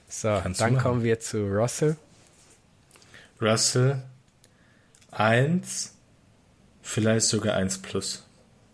[0.08, 1.98] So, Kannst dann kommen wir zu Russell.
[3.42, 4.02] Russell
[5.12, 5.94] 1,
[6.82, 8.26] vielleicht sogar 1 plus.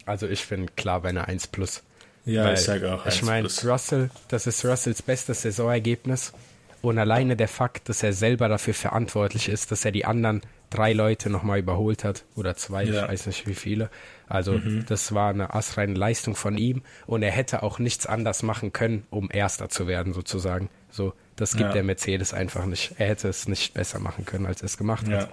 [0.06, 1.84] Also ich bin klar bei einer 1 plus.
[2.26, 3.48] Ja, ich sage auch 1 Ich meine.
[3.64, 6.34] Russell, das ist Russells bestes Saisonergebnis.
[6.82, 10.94] Und alleine der Fakt, dass er selber dafür verantwortlich ist, dass er die anderen drei
[10.94, 13.04] Leute nochmal überholt hat, oder zwei, Ja.
[13.06, 13.90] ich weiß nicht wie viele.
[14.30, 18.74] Also das war eine astreine Leistung von ihm und er hätte auch nichts anders machen
[18.74, 20.70] können, um Erster zu werden, sozusagen.
[20.92, 21.72] So, das gibt Ja.
[21.74, 22.96] der Mercedes einfach nicht.
[22.98, 25.30] Er hätte es nicht besser machen können, als er es gemacht Ja, hat.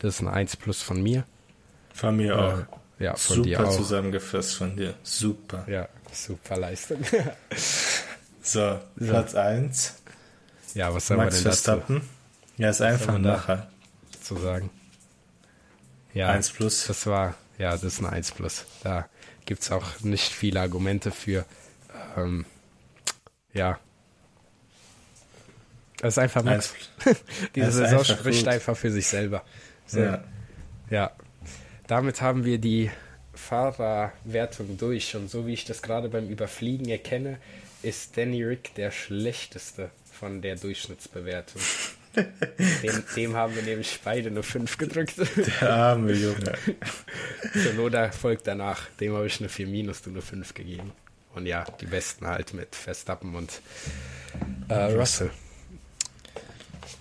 [0.00, 1.24] Das ist ein 1 plus von mir.
[1.94, 2.58] von mir auch.
[2.58, 3.76] Äh, ja, von dir Super auch.
[3.76, 4.94] zusammengefasst von dir.
[5.02, 5.64] Super.
[5.68, 6.98] Ja, super Leistung.
[8.42, 9.94] So, Platz 1.
[10.74, 12.00] ja, was soll Max man denn dazu.
[12.56, 13.68] Ja, ist einfach man da- nachher.
[14.22, 14.70] zu sagen?
[16.14, 16.86] Ja, 1 plus.
[16.86, 18.64] Das war, ja, das ist ein 1 plus.
[18.82, 19.06] Da
[19.44, 21.44] gibt es auch nicht viele Argumente für.
[22.16, 22.46] Ähm,
[23.52, 23.78] ja.
[25.98, 26.74] Das ist einfach Max.
[27.04, 27.18] 1
[27.54, 28.48] Diese Saison einfach spricht gut.
[28.48, 29.44] einfach für sich selber.
[29.86, 30.24] So, Ja.
[30.88, 31.10] ja.
[31.86, 32.90] Damit haben wir die
[33.34, 35.14] Fahrerwertung durch.
[35.16, 37.38] Und so wie ich das gerade beim Überfliegen erkenne,
[37.82, 41.60] ist Danny Rick der schlechteste von der Durchschnittsbewertung.
[42.16, 45.14] Dem, dem haben wir nämlich beide eine 5 gedrückt.
[45.60, 46.52] Der arme Junge.
[47.54, 48.86] Sonoda folgt danach.
[49.00, 50.92] Dem habe ich eine 4 minus, du eine 5 gegeben.
[51.34, 53.60] Und ja, die besten halt mit Verstappen und
[54.68, 55.30] äh, Russell.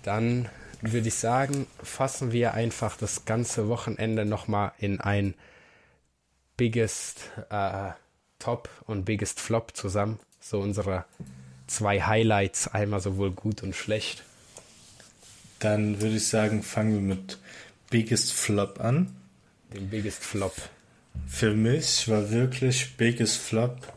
[0.04, 0.48] Dann
[0.82, 5.34] würde ich sagen, fassen wir einfach das ganze Wochenende nochmal in ein
[6.58, 7.92] Biggest äh,
[8.38, 10.20] Top und Biggest Flop zusammen.
[10.40, 11.06] So unsere
[11.68, 14.24] zwei Highlights, einmal sowohl gut und schlecht.
[15.60, 17.38] Dann würde ich sagen, fangen wir mit
[17.90, 19.16] Biggest Flop an.
[19.74, 20.56] Den Biggest Flop.
[21.28, 23.94] Für mich war wirklich Biggest Flop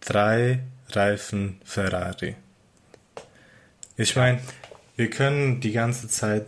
[0.00, 0.60] drei
[0.90, 2.36] Reifen Ferrari.
[3.96, 4.40] Ich meine,
[4.96, 6.46] wir können die ganze Zeit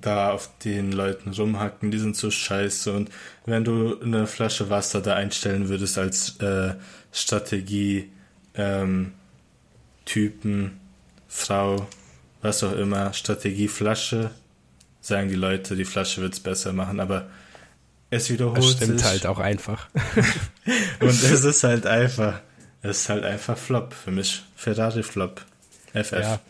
[0.00, 3.10] da auf den Leuten rumhacken, die sind so scheiße und
[3.46, 6.74] wenn du eine Flasche Wasser da einstellen würdest als äh,
[7.12, 8.10] Strategie,
[8.54, 9.12] ähm,
[10.04, 10.80] Typen,
[11.28, 11.86] Frau,
[12.42, 14.30] was auch immer, Strategieflasche,
[15.00, 17.28] sagen die Leute, die Flasche wird es besser machen, aber
[18.10, 19.08] es wiederholt das stimmt sich.
[19.08, 19.88] halt auch einfach.
[21.00, 22.40] und es ist halt einfach,
[22.82, 24.42] es ist halt einfach Flop für mich.
[24.54, 25.40] Ferrari Flop.
[25.94, 26.12] FF.
[26.12, 26.40] Ja.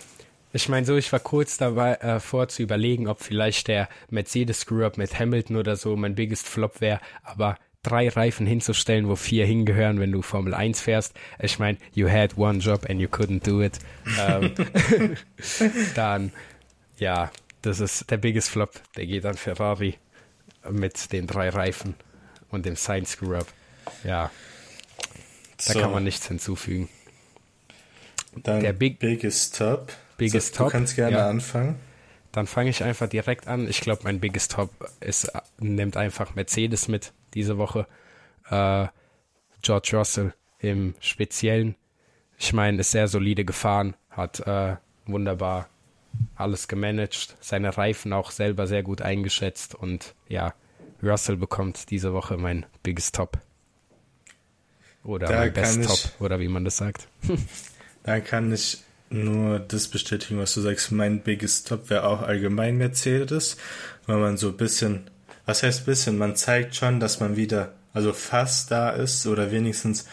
[0.53, 4.61] Ich meine, so, ich war kurz dabei äh, vor zu überlegen, ob vielleicht der Mercedes
[4.61, 9.45] Screw-Up mit Hamilton oder so mein biggest Flop wäre, aber drei Reifen hinzustellen, wo vier
[9.45, 11.15] hingehören, wenn du Formel 1 fährst.
[11.41, 13.79] Ich meine, you had one job and you couldn't do it.
[14.21, 14.53] Ähm,
[15.95, 16.33] dann,
[16.99, 17.31] ja,
[17.63, 18.81] das ist der biggest Flop.
[18.97, 19.97] Der geht an Ferrari
[20.71, 21.95] mit den drei Reifen
[22.51, 23.47] und dem Science Screw-Up.
[24.05, 24.31] Ja,
[25.67, 25.81] da so.
[25.81, 26.89] kann man nichts hinzufügen.
[28.37, 29.93] Dann der Big, Biggest Top.
[30.17, 30.67] Biggest so, Top.
[30.69, 31.29] Du kannst gerne ja.
[31.29, 31.77] anfangen.
[32.33, 33.69] Dann fange ich einfach direkt an.
[33.69, 37.87] Ich glaube, mein Biggest Top ist, nimmt einfach Mercedes mit diese Woche.
[38.49, 38.89] Äh,
[39.61, 41.77] George Russell im Speziellen.
[42.39, 44.77] Ich meine, ist sehr solide gefahren, hat äh,
[45.07, 45.69] wunderbar
[46.35, 50.55] alles gemanagt, seine Reifen auch selber sehr gut eingeschätzt und ja,
[51.03, 53.39] Russell bekommt diese Woche mein Biggest Top.
[55.05, 57.09] Oder da mein Best Top, oder wie man das sagt.
[58.03, 58.83] da kann ich
[59.13, 60.91] nur das bestätigen, was du sagst.
[60.93, 63.57] Mein Biggest Top wäre auch allgemein Mercedes,
[64.07, 65.11] weil man so ein bisschen
[65.45, 66.19] was heißt bisschen?
[66.19, 70.07] Man zeigt schon, dass man wieder, also fast da ist oder wenigstens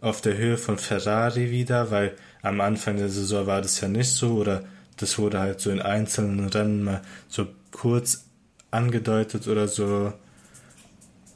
[0.00, 4.10] auf der Höhe von Ferrari wieder, weil am Anfang der Saison war das ja nicht
[4.10, 4.64] so oder
[4.96, 8.26] das wurde halt so in einzelnen Rennen mal so kurz
[8.70, 10.12] angedeutet oder so.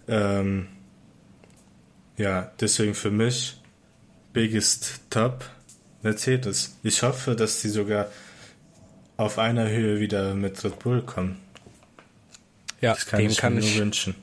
[0.07, 0.69] Ähm,
[2.17, 3.61] ja, deswegen für mich
[4.33, 5.45] biggest top
[6.03, 6.77] Mercedes.
[6.83, 8.09] Ich hoffe, dass sie sogar
[9.17, 11.41] auf einer Höhe wieder mit Red Bull kommen.
[12.81, 14.15] Ja, das kann dem, ich kann mir ich, nur wünschen.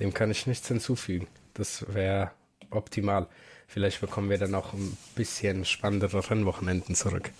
[0.00, 1.26] dem kann ich nichts hinzufügen.
[1.54, 2.30] Das wäre
[2.70, 3.26] optimal.
[3.66, 7.30] Vielleicht bekommen wir dann auch ein bisschen spannendere Rennwochenenden zurück.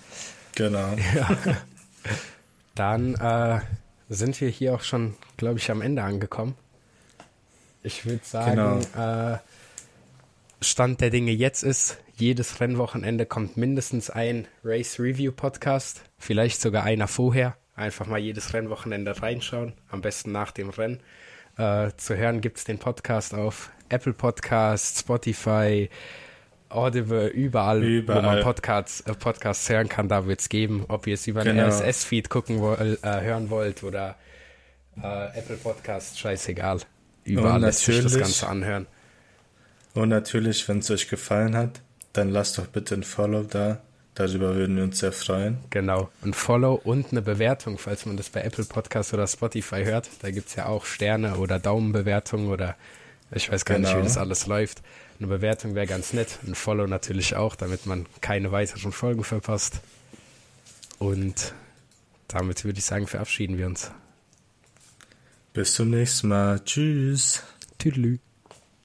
[0.55, 0.97] Genau.
[1.15, 1.39] Ja.
[2.75, 3.61] Dann äh,
[4.09, 6.55] sind wir hier auch schon, glaube ich, am Ende angekommen.
[7.83, 9.33] Ich würde sagen, genau.
[9.33, 9.39] äh,
[10.61, 16.85] Stand der Dinge jetzt ist, jedes Rennwochenende kommt mindestens ein Race Review Podcast, vielleicht sogar
[16.85, 17.57] einer vorher.
[17.75, 21.01] Einfach mal jedes Rennwochenende reinschauen, am besten nach dem Rennen.
[21.57, 25.89] Äh, zu hören gibt es den Podcast auf Apple Podcasts, Spotify,
[26.69, 28.23] Audible, überall, überall.
[28.23, 30.85] wo man Podcasts, äh, Podcasts hören kann, da wird es geben.
[30.89, 31.63] Ob ihr es über genau.
[31.63, 34.17] einen RSS-Feed gucken wollt, äh, hören wollt oder
[35.01, 36.81] äh, Apple Podcasts, scheißegal.
[37.25, 38.87] Überall lässt sich das Ganze anhören.
[39.95, 41.81] Und natürlich, wenn es euch gefallen hat,
[42.13, 43.81] dann lasst doch bitte ein Follow da
[44.19, 45.59] Darüber würden wir uns sehr freuen.
[45.71, 46.11] Genau.
[46.25, 50.11] Ein Follow und eine Bewertung, falls man das bei Apple Podcasts oder Spotify hört.
[50.23, 52.75] Da gibt es ja auch Sterne oder Daumenbewertungen oder
[53.31, 53.91] ich weiß gar genau.
[53.91, 54.09] nicht, wie genau.
[54.09, 54.83] das alles läuft.
[55.21, 56.41] Eine Bewertung wäre ganz nett.
[56.45, 59.83] Ein Follow natürlich auch, damit man keine weiteren Folgen verpasst.
[60.99, 61.55] Und
[62.27, 63.93] damit würde ich sagen, verabschieden wir uns.
[65.53, 66.59] Bis zum nächsten Mal.
[66.65, 67.45] Tschüss.
[67.79, 68.19] Tüdelü.